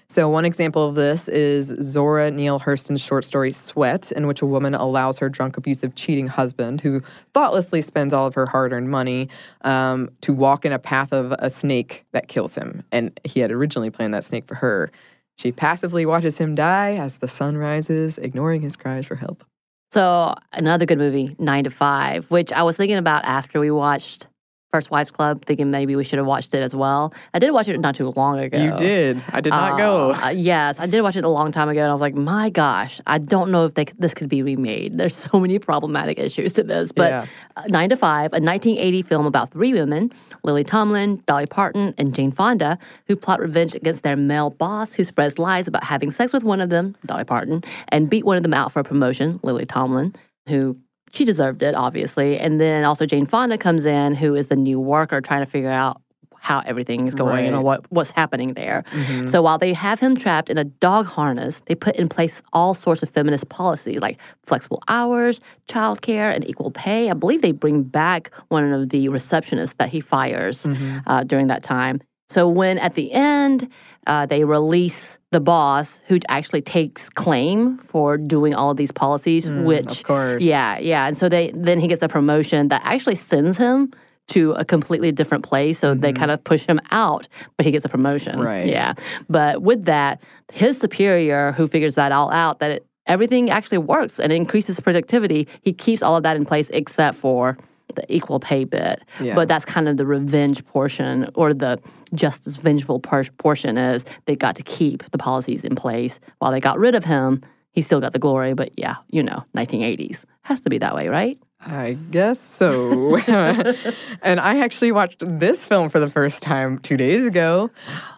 [0.09, 4.45] So one example of this is Zora Neale Hurston's short story Sweat, in which a
[4.45, 7.01] woman allows her drunk, abusive, cheating husband, who
[7.33, 9.29] thoughtlessly spends all of her hard-earned money,
[9.61, 12.83] um, to walk in a path of a snake that kills him.
[12.91, 14.91] And he had originally planned that snake for her.
[15.37, 19.45] She passively watches him die as the sun rises, ignoring his cries for help.
[19.91, 24.25] So another good movie, Nine to Five, which I was thinking about after we watched
[24.71, 27.13] First Wives Club, thinking maybe we should have watched it as well.
[27.33, 28.57] I did watch it not too long ago.
[28.57, 29.21] You did.
[29.33, 30.11] I did not go.
[30.13, 32.49] Uh, yes, I did watch it a long time ago, and I was like, my
[32.49, 34.97] gosh, I don't know if they, this could be remade.
[34.97, 36.93] There's so many problematic issues to this.
[36.93, 37.25] But Yeah.
[37.57, 40.09] uh, Nine to Five, a 1980 film about three women,
[40.43, 45.03] Lily Tomlin, Dolly Parton, and Jane Fonda, who plot revenge against their male boss who
[45.03, 48.43] spreads lies about having sex with one of them, Dolly Parton, and beat one of
[48.43, 50.15] them out for a promotion, Lily Tomlin,
[50.47, 50.77] who
[51.13, 52.37] she deserved it, obviously.
[52.39, 55.69] And then also Jane Fonda comes in, who is the new worker trying to figure
[55.69, 56.01] out
[56.43, 58.83] how everything is going and what, what's happening there.
[58.93, 59.29] Mhm.
[59.29, 62.73] So while they have him trapped in a dog harness, they put in place all
[62.73, 65.39] sorts of feminist policy like flexible hours,
[65.69, 67.11] childcare, and equal pay.
[67.11, 70.97] I believe they bring back one of the receptionists that he fires Mm-hmm.
[71.05, 72.01] uh, during that time.
[72.29, 73.67] So when at the end
[74.07, 79.49] uh, they release the boss who actually takes claim for doing all of these policies,
[79.49, 80.43] which Mm, of course.
[80.43, 83.91] yeah, yeah, and so they then he gets a promotion that actually sends him
[84.27, 85.79] to a completely different place.
[85.79, 87.27] So they kind of push him out,
[87.57, 88.35] but he gets a promotion.
[88.35, 88.45] Mm-hmm.
[88.45, 88.65] Right.
[88.67, 88.93] Yeah,
[89.29, 90.21] but with that,
[90.51, 95.47] his superior who figures that all out that it, everything actually works and increases productivity,
[95.63, 97.57] he keeps all of that in place except for
[97.95, 99.03] the equal pay bit.
[99.19, 99.35] Yeah.
[99.35, 101.79] But that's kind of the revenge portion or the
[102.13, 106.59] justice vengeful par- portion is they got to keep the policies in place while they
[106.59, 107.41] got rid of him.
[107.71, 111.07] He still got the glory, but yeah, you know, 1980s has to be that way,
[111.07, 111.39] right?
[111.63, 113.17] I guess so.
[114.21, 117.69] and I actually watched this film for the first time two days ago.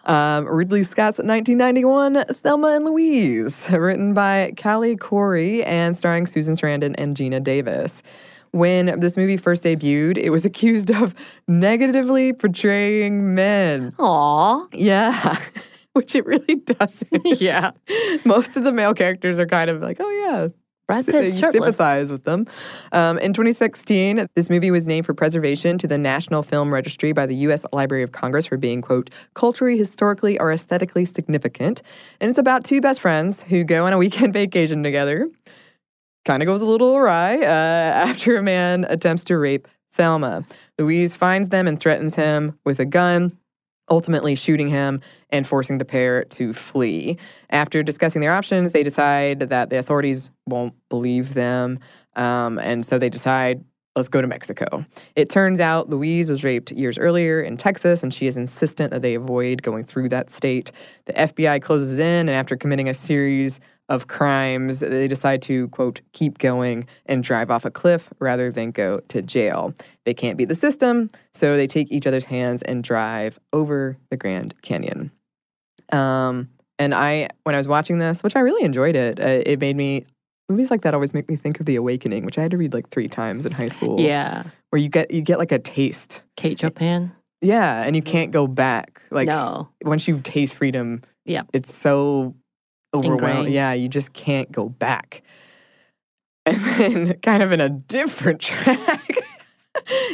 [0.06, 6.94] Um, Ridley Scott's 1991 Thelma and Louise, written by Callie Khouri and starring Susan Sarandon
[6.96, 8.02] and Geena Davis.
[8.54, 11.12] When this movie first debuted, it was accused of
[11.48, 13.92] negatively portraying men.
[13.98, 15.38] Aw, Yeah,
[15.94, 17.40] which it really doesn't.
[17.40, 17.72] yeah.
[18.24, 20.48] Most of the male characters are kind of like, oh yeah.
[20.86, 21.64] Brad Pitt's you shirtless.
[21.64, 22.46] sympathize with them.
[22.92, 27.24] Um, in 2016, this movie was named for preservation to the National Film Registry by
[27.24, 27.64] the U.S.
[27.72, 31.82] Library of Congress for being, quote, culturally, historically, or aesthetically significant.
[32.20, 35.26] And it's about two best friends who go on a weekend vacation together.
[36.24, 37.44] Kind of goes a little awry uh,
[38.08, 40.44] after a man attempts to rape Thelma.
[40.78, 43.36] Louise finds them and threatens him with a gun
[43.90, 45.00] ultimately shooting him
[45.30, 47.18] and forcing the pair to flee.
[47.50, 51.78] After discussing their options, they decide that the authorities won't believe them.
[52.16, 53.64] Um, and so they decide,
[53.96, 54.84] let's go to Mexico.
[55.16, 59.02] It turns out Louise was raped years earlier in Texas, and she is insistent that
[59.02, 60.72] they avoid going through that state.
[61.06, 66.00] The FBI closes in, and after committing a series of crimes, they decide to, quote,
[66.12, 69.74] keep going and drive off a cliff rather than go to jail.
[70.04, 74.16] They can't beat the system, so they take each other's hands and drive over the
[74.16, 75.10] Grand Canyon.
[75.92, 79.60] Um, and I, when I was watching this, which I really enjoyed it, uh, it
[79.60, 80.04] made me,
[80.48, 82.72] movies like that always make me think of The Awakening, which I had to read
[82.72, 84.00] like three times in high school.
[84.00, 84.44] Yeah.
[84.70, 86.22] Where you get, you get like a taste.
[86.36, 87.12] Kate Chopin?
[87.42, 89.02] Yeah, and you can't go back.
[89.10, 89.68] Like no.
[89.84, 91.42] once you taste freedom, Yeah.
[91.52, 92.34] it's so
[92.94, 93.28] overwhelming.
[93.28, 93.54] Ingrained.
[93.54, 95.22] Yeah, you just can't go back.
[96.46, 99.16] And then, kind of in a different track,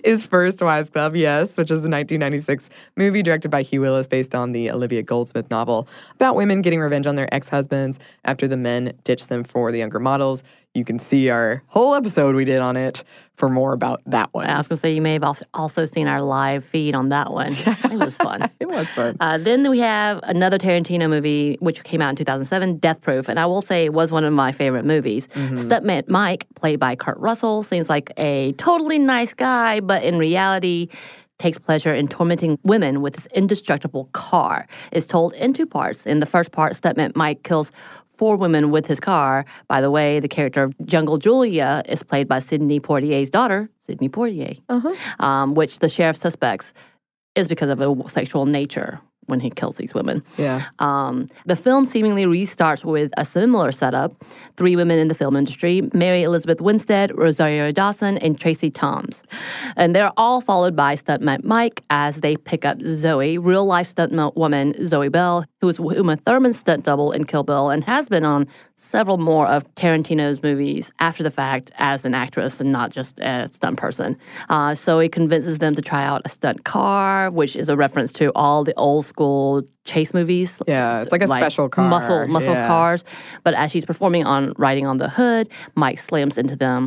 [0.05, 4.35] is First Wives Club, yes, which is a 1996 movie directed by Hugh Willis based
[4.35, 8.57] on the Olivia Goldsmith novel about women getting revenge on their ex husbands after the
[8.57, 10.43] men ditch them for the younger models.
[10.75, 13.03] You can see our whole episode we did on it
[13.41, 14.47] for more about that one.
[14.47, 15.25] I was going to say you may have
[15.55, 17.57] also- seen our live feed on that one.
[17.91, 18.49] It was fun.
[18.61, 19.17] It was fun.
[19.19, 23.29] Uh, then we have another Tarantino movie, which came out in 2007, Death Proof.
[23.29, 25.27] And I will say it was one of my favorite movies.
[25.29, 30.89] Stuntman Mike, played by Kurt Russell, seems like a totally nice guy, but in reality,
[31.39, 34.69] takes pleasure in tormenting women with his indestructible car.
[34.93, 36.07] It's told in two parts.
[36.07, 37.73] In the first part, Stuntman Mike kills
[38.21, 39.47] four women with his car.
[39.67, 44.11] By the way, the character of Jungle Julia is played by Sidney Poitier's daughter, Sydney
[44.11, 44.61] Poitier,
[45.21, 46.75] um, which the sheriff suspects
[47.35, 50.23] is because of a sexual nature when he kills these women.
[50.37, 50.65] yeah.
[50.79, 54.13] Um, the film seemingly restarts with a similar setup
[54.57, 59.23] three women in the film industry Mary Elizabeth Winstead, Rosario Dawson, and Tracie Thoms.
[59.77, 64.11] And they're all followed by stuntman Mike as they pick up Zoe, real life stunt
[64.37, 68.25] woman Zoe Bell, who is Uma Thurman's stunt double in Kill Bill and has been
[68.25, 68.47] on
[68.77, 73.49] several more of Tarantino's movies after the fact as an actress and not just a
[73.53, 74.17] stunt person.
[74.49, 78.13] Uh, so he convinces them to try out a stunt car, which is a reference
[78.15, 80.59] to all the old school chase movies.
[80.67, 81.87] Yeah, it's like a special car.
[81.89, 82.67] Muscle, muscle Yeah.
[82.67, 83.05] cars.
[83.45, 86.81] But as she's performing on riding on the hood, Mike slams into them.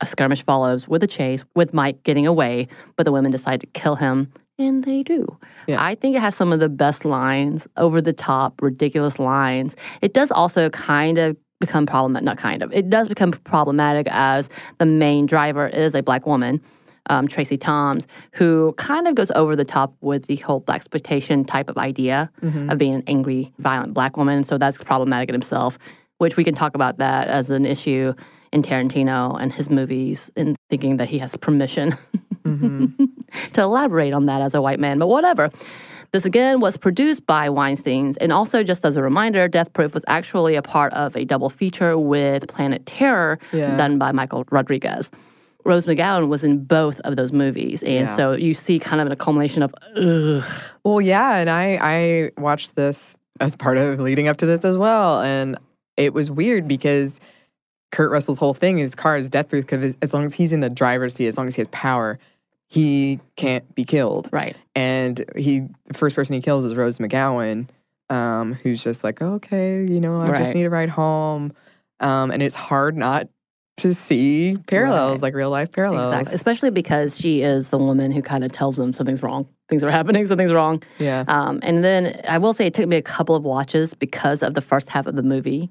[0.00, 3.66] A skirmish follows with a chase, with Mike getting away, but the women decide to
[3.68, 4.16] kill him,
[4.58, 5.20] and they do.
[5.68, 5.82] Yeah.
[5.90, 9.76] I think it has some of the best lines, over the top, ridiculous lines.
[10.00, 14.48] It does also kind of become problematic, not kind of, it does become problematic as
[14.78, 16.60] the main driver is a black woman.
[17.10, 21.44] Um, Tracie Thoms, who kind of goes over the top with the whole black exploitation
[21.44, 22.30] type of idea
[22.70, 24.44] of being an angry, violent black woman.
[24.44, 25.78] So that's problematic in himself,
[26.18, 28.14] which we can talk about that as an issue
[28.52, 31.96] in Tarantino and his movies and thinking that he has permission
[32.44, 35.50] to elaborate on that as a white man, but whatever.
[36.12, 40.04] This again was produced by Weinstein's, and also just as a reminder, Death Proof was
[40.06, 43.76] actually a part of a double feature with Planet Terror Yeah.
[43.76, 45.10] done by Michael Rodriguez.
[45.64, 48.16] Rose McGowan was in both of those movies, and Yeah.
[48.16, 50.44] so you see kind of an accumulation of ugh.
[50.84, 54.76] Well, yeah, and I I watched this as part of leading up to this as
[54.76, 55.56] well, and
[55.96, 57.20] it was weird because
[57.90, 60.60] Kurt Russell's whole thing is car is death proof because as long as he's in
[60.60, 62.18] the driver's seat, as long as he has power,
[62.68, 64.30] he can't be killed.
[64.32, 64.56] Right.
[64.74, 67.68] And he, the first person he kills is Rose McGowan,
[68.08, 71.52] um, who's just like, okay, you know, I just need to ride home.
[72.00, 73.28] Um, and it's hard not
[73.78, 75.22] to see parallels, Right.
[75.22, 76.08] like real life parallels.
[76.12, 76.34] Exactly.
[76.34, 79.46] Especially because she is the woman who kind of tells them something's wrong.
[79.68, 80.82] Things are happening, something's wrong.
[80.98, 81.24] Yeah.
[81.26, 84.54] Um, and then I will say it took me a couple of watches because of
[84.54, 85.70] the first half of the movie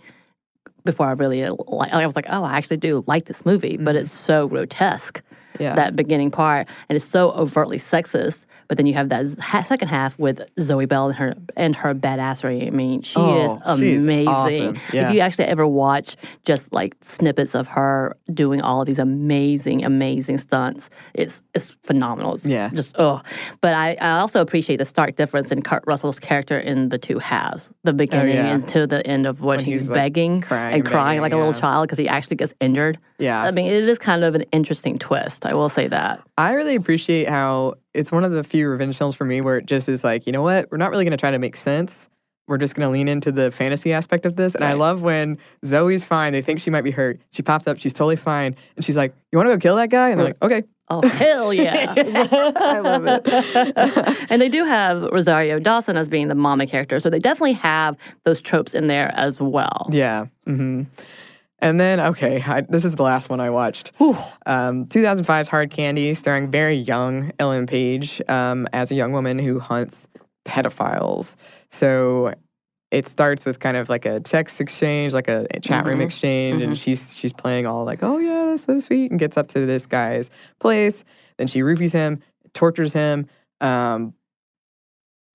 [0.83, 3.95] before I really, li- I was like, oh, I actually do like this movie, but
[3.95, 5.21] it's so grotesque,
[5.59, 5.75] Yeah.
[5.75, 8.45] that beginning part, and it's so overtly sexist.
[8.71, 11.93] But then you have that ha- second half with Zoe Bell and her and her
[11.93, 12.67] badassery.
[12.67, 14.27] I mean, she Oh, is amazing.
[14.29, 14.77] awesome.
[14.93, 15.09] Yeah.
[15.09, 16.15] If you actually ever watch
[16.45, 22.35] just like snippets of her doing all of these amazing, amazing stunts, it's it's phenomenal.
[22.35, 22.69] It's Yeah.
[22.73, 23.21] just oh.
[23.59, 27.19] But I, I also appreciate the stark difference in Kurt Russell's character in the two
[27.19, 28.53] halves, the oh, beginning Oh, yeah.
[28.53, 31.21] and to the end of when, When he's, he's, like, begging crying and crying begging,
[31.23, 32.97] like a little child because he actually gets injured.
[33.19, 33.43] yeah.
[33.43, 35.45] I mean, it is kind of an interesting twist.
[35.45, 36.21] I will say that.
[36.37, 39.65] I really appreciate how it's one of the few revenge films for me where it
[39.65, 40.71] just is like, you know what?
[40.71, 42.07] We're not really going to try to make sense.
[42.47, 44.55] We're just going to lean into the fantasy aspect of this.
[44.55, 46.33] And I love when Zoe's fine.
[46.33, 47.21] They think she might be hurt.
[47.31, 47.79] She pops up.
[47.79, 48.55] She's totally fine.
[48.75, 50.09] And she's like, You want to go kill that guy?
[50.09, 50.63] And they're like, Okay.
[50.93, 51.93] Oh hell yeah!
[52.57, 54.25] I love it.
[54.29, 57.95] and they do have Rosario Dawson as being the mama character, so they definitely have
[58.25, 59.87] those tropes in there as well.
[59.89, 60.25] Yeah.
[60.45, 60.83] hmm
[61.61, 63.91] And then, okay, I, this is the last one I watched.
[64.47, 69.59] Um, 2005's Hard Candy, starring very young Ellen Page um, as a young woman who
[69.59, 70.07] hunts
[70.45, 71.35] pedophiles.
[71.69, 72.33] So
[72.89, 76.05] it starts with kind of like a text exchange, like a, a chat room Mhm.
[76.05, 79.47] exchange, and she's she's playing all like, "Oh yeah, that's so sweet," and gets up
[79.49, 81.03] to this guy's place.
[81.37, 82.19] Then she roofies him,
[82.53, 83.27] tortures him.
[83.61, 84.13] Um,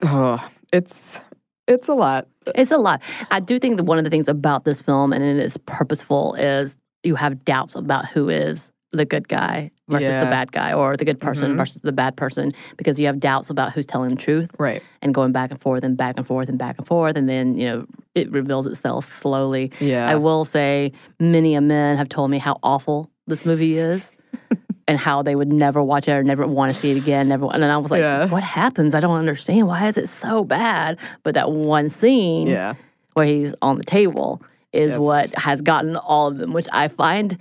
[0.02, 1.20] oh, it's
[1.68, 2.28] it's a lot.
[2.54, 3.02] It's a lot.
[3.30, 6.34] I do think that one of the things about this film, and it is purposeful,
[6.34, 10.24] is you have doubts about who is the good guy versus Yeah.
[10.24, 11.56] the bad guy, or the good person Mhm.
[11.56, 14.82] versus the bad person, because you have doubts about who's telling the truth Right.
[15.02, 17.56] and going back and forth and back and forth and back and forth, and then
[17.56, 19.70] you know it reveals itself slowly.
[19.80, 20.08] Yeah.
[20.08, 24.10] I will say, many a men have told me how awful this movie is.
[24.88, 27.28] And how they would never watch it or never want to see it again.
[27.28, 28.26] Never, and I was like, Yeah.
[28.26, 28.94] "What happens?
[28.94, 29.66] I don't understand.
[29.66, 32.74] Why is it so bad?" But that one scene, yeah.
[33.14, 34.40] where he's on the table
[34.72, 34.98] is Yes.
[34.98, 37.36] what has gotten all of them, which I find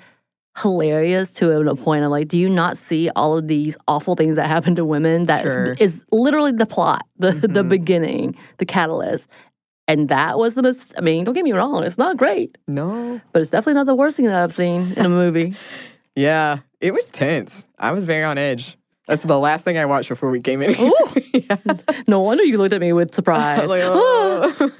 [0.58, 4.38] hilarious to a point of like, do you not see all of these awful things
[4.38, 5.26] that happen to women?
[5.26, 5.76] That is Sure.
[5.80, 7.70] is literally the plot, the the Mhm.
[7.70, 9.28] beginning, the catalyst.
[9.88, 13.20] And that was the most, I mean, don't get me wrong, it's not great, No.
[13.34, 15.54] but it's definitely not the worst thing that I've seen in a movie.
[16.16, 17.68] Yeah, it was tense.
[17.78, 18.78] I was very on edge.
[19.08, 20.74] That's the last thing I watched before we came in.
[21.34, 21.58] yeah.
[22.08, 23.70] no wonder you looked at me with surprise.
[23.70, 24.72] like, oh.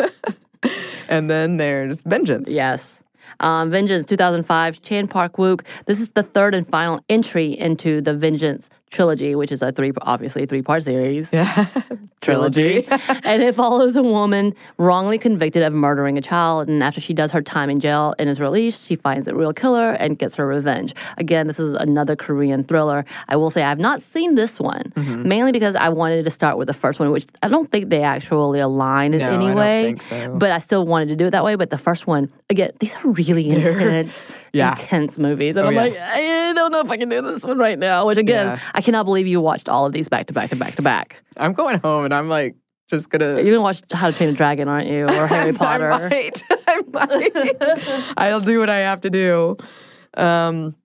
[1.08, 2.50] and then there's Vengeance.
[2.50, 3.04] Yes.
[3.40, 5.62] Um, Vengeance 2005, Chan Park Wook.
[5.86, 9.92] This is the third and final entry into the Vengeance trilogy, which is a three,
[10.02, 11.30] obviously a three part series.
[11.32, 11.68] Yeah.
[12.22, 12.88] Trilogy.
[13.24, 16.68] and it follows a woman wrongly convicted of murdering a child.
[16.68, 19.54] And after she does her time in jail and is released, she finds the real
[19.54, 20.96] killer and gets her revenge.
[21.18, 23.06] Again, this is another Korean thriller.
[23.28, 25.28] I will say I have not seen this one, Mm-hmm.
[25.28, 28.02] mainly because I wanted to start with the first one, which I don't think they
[28.02, 29.84] actually align in No, I any don't way.
[29.84, 30.36] think so.
[30.38, 31.56] But I still wanted to do it that way.
[31.56, 34.14] But the first one, again, these are really intense,
[34.56, 34.72] Yeah.
[34.72, 35.56] intense movies.
[35.56, 35.82] And Oh, I'm yeah.
[35.82, 38.08] like, I don't know if I can do this one right now.
[38.08, 38.60] Which again, Yeah.
[38.74, 41.24] I cannot believe you watched all of these back to back to back to back.
[41.38, 42.56] I'm going home and I'm like,
[42.90, 43.36] just gonna.
[43.42, 45.06] You're gonna watch How to Train a Dragon, aren't you?
[45.06, 45.92] Or Harry Potter.
[45.94, 46.42] I might.
[46.68, 48.14] I might.
[48.18, 49.58] I'll do what I have to do.
[50.16, 50.76] Um,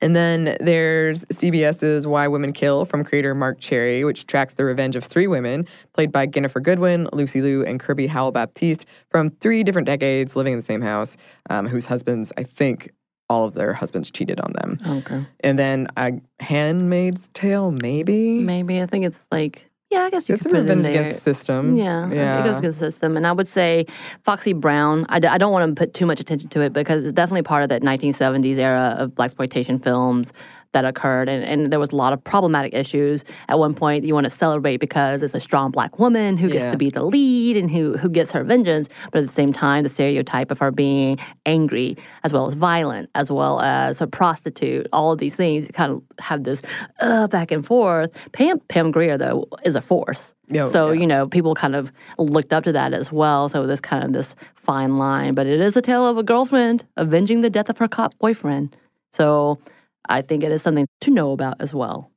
[0.00, 4.96] and then there's CBS's Why Women Kill from creator Marc Cherry, which tracks the revenge
[4.96, 9.62] of three women, played by Ginnifer Goodwin, Lucy Liu, and Kirby Howell Baptiste, from three
[9.62, 11.16] different decades living in the same house,
[11.48, 12.90] um, whose husbands, I think,
[13.30, 14.78] all of their husbands cheated on them.
[14.98, 15.24] Okay.
[15.40, 18.40] And then a Handmaid's Tale, maybe?
[18.40, 20.78] Maybe I think it's like yeah, I guess you It's a could put it in
[20.78, 21.02] revenge there.
[21.04, 21.76] against system.
[21.76, 22.40] Yeah, yeah.
[22.40, 23.16] it goes against the system.
[23.16, 23.86] And I would say
[24.22, 27.04] Foxy Brown, I, d- I don't want to put too much attention to it because
[27.04, 30.32] it's definitely part of that 1970s era of black exploitation films
[30.74, 31.28] that occurred.
[31.28, 33.24] And, and there was a lot of problematic issues.
[33.48, 36.66] At one point, you want to celebrate because it's a strong black woman who gets
[36.66, 36.70] Yeah.
[36.72, 38.88] to be the lead and who, who gets her vengeance.
[39.10, 41.16] But at the same time, the stereotype of her being
[41.46, 45.90] angry as well as violent, as well as a prostitute, all of these things kind
[45.92, 46.60] of have this
[47.00, 48.10] uh, back and forth.
[48.32, 50.34] Pam, Pam Grier, though, is a force.
[50.48, 51.00] Yeah, so, yeah.
[51.00, 53.48] you know, people kind of looked up to that as well.
[53.48, 55.34] So this kind of this fine line.
[55.34, 58.76] But it is a tale of a girlfriend avenging the death of her cop boyfriend.
[59.12, 59.58] So
[60.08, 62.10] I think it is something to know about as well.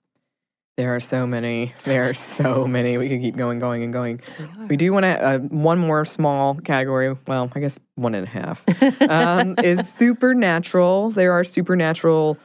[0.77, 1.73] There are so many.
[1.85, 2.97] There are so many.
[2.99, 4.21] We could keep going, going, and going.
[4.69, 7.15] We do want to uh, one more small category.
[7.25, 8.63] Well, I guess one and a half
[9.09, 11.09] um, is supernatural.
[11.09, 12.37] There are supernatural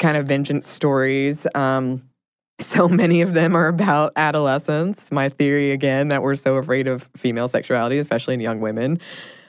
[0.00, 1.46] kind of vengeance stories.
[1.54, 2.10] Um,
[2.60, 5.10] So many of them are about adolescence.
[5.10, 9.00] My theory, again, that we're so afraid of female sexuality, especially in young women.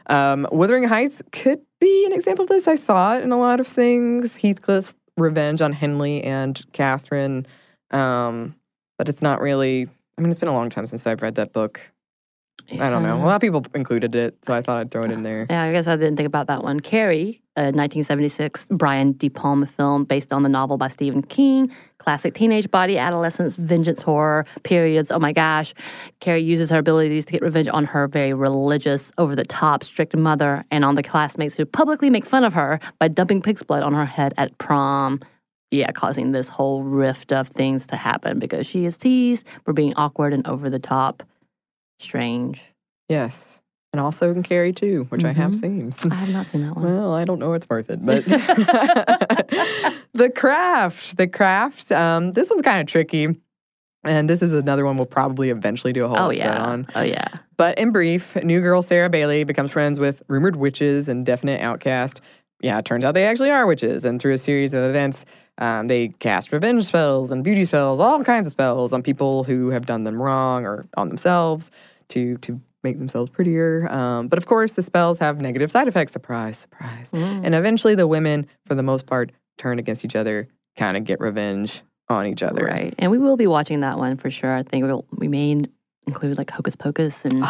[0.07, 2.67] Um, Wuthering Heights could be an example of this.
[2.67, 4.38] I saw it in a lot of things.
[4.38, 7.45] Heathcliff's revenge on Hindley and Catherine.
[7.91, 8.55] Um,
[8.97, 9.88] but it's not really,
[10.18, 11.82] I mean, it's been a long time since I've read that book.
[12.80, 13.15] I don't know.
[13.15, 15.47] A lot of people included it, so I thought I'd throw it in there.
[15.49, 16.80] Yeah, I guess I didn't think about that one.
[16.80, 21.72] Carrie, a 1976 Brian De Palma film based on the novel by Stephen King.
[21.97, 25.11] Classic teenage body, adolescence, vengeance horror, periods.
[25.11, 25.74] Oh my gosh.
[26.19, 30.15] Carrie uses her abilities to get revenge on her very religious, over the top, strict
[30.15, 33.84] mother and on the classmates who publicly make fun of her by dumping pig's blood
[33.84, 35.19] on her head at prom.
[35.69, 39.93] Yeah, causing this whole rift of things to happen because she is teased for being
[39.95, 41.24] awkward and over the top.
[42.01, 42.61] Strange.
[43.09, 43.59] Yes.
[43.93, 45.93] And also in Carrie too, which I have seen.
[46.09, 46.85] I have not seen that one.
[46.85, 48.23] Well, I don't know it's worth it, but
[50.13, 51.91] the craft, the craft.
[51.91, 53.35] Um, this one's kind of tricky,
[54.05, 56.63] and this is another one we'll probably eventually do a whole oh episode yeah.
[56.63, 56.87] on.
[56.95, 57.27] Oh yeah.
[57.57, 62.21] But in brief, new girl Sarah Bailey becomes friends with rumored witches and definite outcast.
[62.61, 65.25] Yeah, it turns out they actually are witches, and through a series of events,
[65.57, 69.69] um, they cast revenge spells and beauty spells, all kinds of spells on people who
[69.69, 71.71] have done them wrong or on themselves
[72.12, 73.88] to to make themselves prettier.
[73.91, 76.14] Um, but of course, the spells have negative side effects.
[76.14, 77.09] Surprise, surprise.
[77.14, 80.47] And eventually, the women, for the most part, turn against each other,
[80.78, 82.66] kind of get revenge on each other.
[82.66, 82.93] Right.
[82.97, 84.53] And we will be watching that one for sure.
[84.55, 85.62] I think we'll, we may
[86.07, 87.43] include like Hocus Pocus and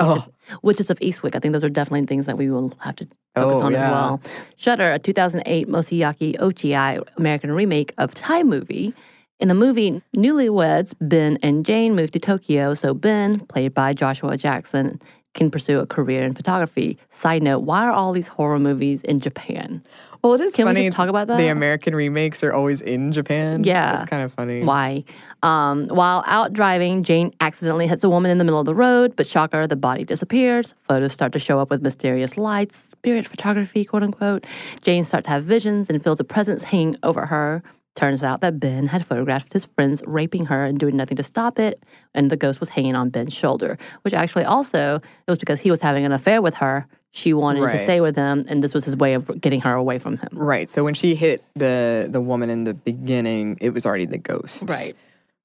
[0.00, 0.26] Oh,
[0.62, 1.34] Witches of Eastwick.
[1.36, 3.04] I think those are definitely things that we will have to
[3.34, 3.84] focus Oh, on yeah.
[3.86, 4.20] as well.
[4.56, 8.94] Shutter, a 2008 Masayuki Ochiai American remake of Thai movie.
[9.40, 14.36] In the movie, newlyweds Ben and Jane move to Tokyo, so Ben, played by Joshua
[14.36, 15.00] Jackson,
[15.32, 16.98] can pursue a career in photography.
[17.10, 19.82] Side note, why are all these horror movies in Japan?
[20.22, 21.38] well, it is Can we just talk about that.
[21.38, 21.48] The?
[21.48, 23.64] American remakes are always in Japan.
[23.64, 24.02] Yeah.
[24.02, 24.62] it's kind of funny.
[24.62, 25.04] Why?
[25.42, 29.16] Um, while out driving, Jane accidentally hits a woman in the middle of the road,
[29.16, 30.74] but shocker, the body disappears.
[30.86, 34.46] Photos start to show up with mysterious lights, spirit photography, quote unquote.
[34.82, 37.62] Jane starts to have visions and feels a presence hanging over her.
[37.96, 41.58] Turns out that Ben had photographed his friends raping her and doing nothing to stop
[41.58, 41.82] it,
[42.14, 45.70] and the ghost was hanging on Ben's shoulder, which actually also it was because he
[45.70, 46.86] was having an affair with her.
[47.12, 49.98] She wanted to stay with him, and this was his way of getting her away
[49.98, 50.28] from him.
[50.30, 50.70] Right.
[50.70, 54.64] So when she hit the the woman in the beginning, it was already the ghost.
[54.68, 54.94] Right.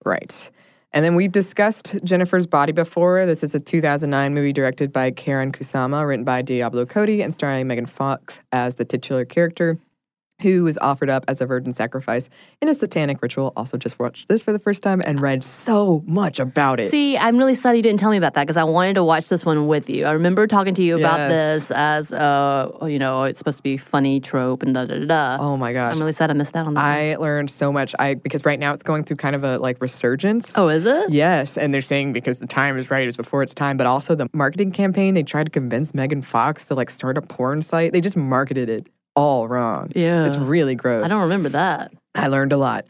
[0.05, 0.51] Right.
[0.95, 3.25] And then we've discussed Jennifer's Body before.
[3.25, 7.67] This is a 2009 movie directed by Karyn Kusama, written by Diablo Cody, and starring
[7.67, 9.77] Megan Fox as the titular character,
[10.45, 12.29] who was offered up as a virgin sacrifice
[12.61, 13.51] in a satanic ritual.
[13.57, 16.91] Also, just watched this for the first time and read so much about it.
[16.91, 19.27] See, I'm really sad you didn't tell me about that because I wanted to watch
[19.29, 20.05] this one with you.
[20.05, 21.31] I remember talking to you about Yes.
[21.67, 25.37] this as, uh, you know, it's supposed to be funny trope and da da da
[25.39, 25.93] oh my gosh.
[25.93, 26.81] I'm really sad I missed out on that.
[26.81, 26.89] one.
[26.91, 27.95] I learned so much.
[27.97, 30.57] I because right now it's going through kind of a like resurgence.
[30.57, 31.09] oh, is it?
[31.11, 34.13] Yes, and they're saying because the time is right, it's before its time, but also
[34.15, 37.91] the marketing campaign, they tried to convince Megan Fox to like start a porn site.
[37.93, 39.91] They just marketed it all wrong.
[39.95, 40.26] Yeah.
[40.26, 41.05] It's really gross.
[41.05, 41.91] I don't remember that.
[42.13, 42.86] I learned a lot.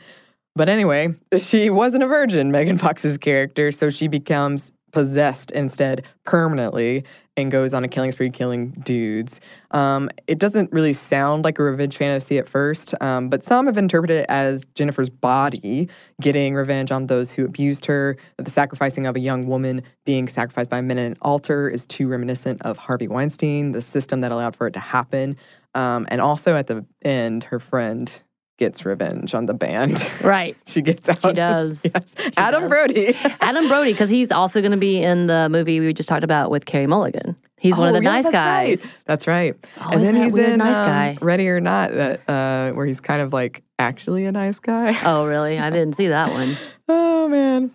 [0.55, 7.03] But anyway, she wasn't a virgin, Megan Fox's character, so she becomes possessed instead permanently
[7.37, 9.41] and goes on a killing spree killing dudes.
[9.71, 13.77] Um, it doesn't really sound like a revenge fantasy at first, um, but some have
[13.77, 15.89] interpreted it as Jennifer's body
[16.21, 20.29] getting revenge on those who abused her, that the sacrificing of a young woman being
[20.29, 24.31] sacrificed by men in an altar is too reminiscent of Harvey Weinstein, the system that
[24.31, 25.35] allowed for it to happen.
[25.75, 28.11] Um, and also at the end, her friend
[28.57, 30.01] gets revenge on the band.
[30.23, 30.55] Right.
[30.67, 31.19] she gets out.
[31.21, 31.83] She does.
[31.83, 32.15] Yes.
[32.37, 32.69] Adam does.
[32.69, 33.13] Brody.
[33.41, 36.49] Adam Brody, because he's also going to be in the movie we just talked about
[36.49, 37.35] with Carey Mulligan.
[37.59, 38.85] He's one of Oh, the yeah, nice that's guys.
[38.85, 38.97] Right.
[39.05, 39.55] That's right.
[39.91, 41.17] And then he's in nice um, guy.
[41.21, 44.97] Ready or Not, that uh, where he's kind of like actually a nice guy.
[45.03, 45.59] Oh, really?
[45.59, 46.57] I didn't see that one.
[46.87, 47.71] Oh man.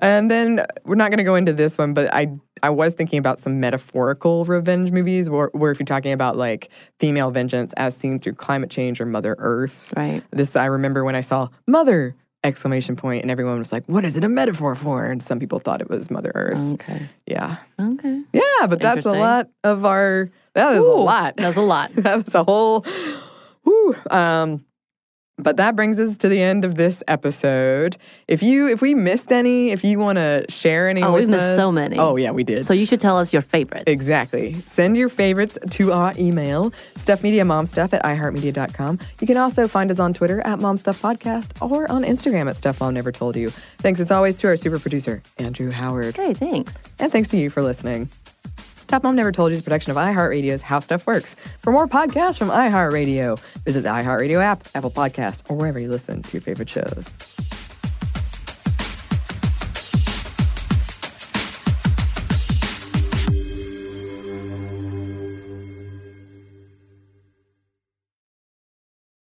[0.00, 3.18] And then we're not going to go into this one, but I I was thinking
[3.18, 7.96] about some metaphorical revenge movies where, where if you're talking about like female vengeance as
[7.96, 9.92] seen through climate change or Mother Earth.
[9.96, 10.22] Right.
[10.30, 14.16] This I remember when I saw Mother exclamation point and everyone was like, "What is
[14.16, 16.74] it a metaphor for?" And some people thought it was Mother Earth.
[16.74, 17.08] Okay.
[17.26, 17.56] Yeah.
[17.80, 18.22] Okay.
[18.32, 21.36] Yeah, but that's a lot of our that is a Ooh, lot.
[21.36, 21.92] That's a lot.
[21.96, 22.84] that was a whole
[23.64, 23.96] whew.
[24.10, 24.64] Um
[25.38, 27.96] but that brings us to the end of this episode.
[28.26, 31.56] If you if we missed any, if you want to share any Oh, we missed
[31.56, 31.98] so many.
[31.98, 32.66] Oh yeah, we did.
[32.66, 33.84] So you should tell us your favorites.
[33.86, 34.54] Exactly.
[34.66, 38.98] Send your favorites to our email, stuffmediamomstuff at iheartmedia.com.
[39.20, 42.94] You can also find us on Twitter at momstuffpodcast or on Instagram at Stuff Mom
[42.94, 43.50] Never Told You.
[43.78, 46.16] Thanks as always to our super producer, Andrew Howard.
[46.16, 46.76] Hey, thanks.
[46.98, 48.08] And thanks to you for listening.
[48.88, 51.36] Stuff Mom Never Told You is a production of iHeartRadio's How Stuff Works.
[51.58, 56.22] For more podcasts from iHeartRadio, visit the iHeartRadio app, Apple Podcasts, or wherever you listen
[56.22, 57.04] to your favorite shows.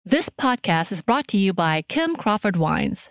[0.05, 3.11] This podcast is brought to you by Kim Crawford Wines.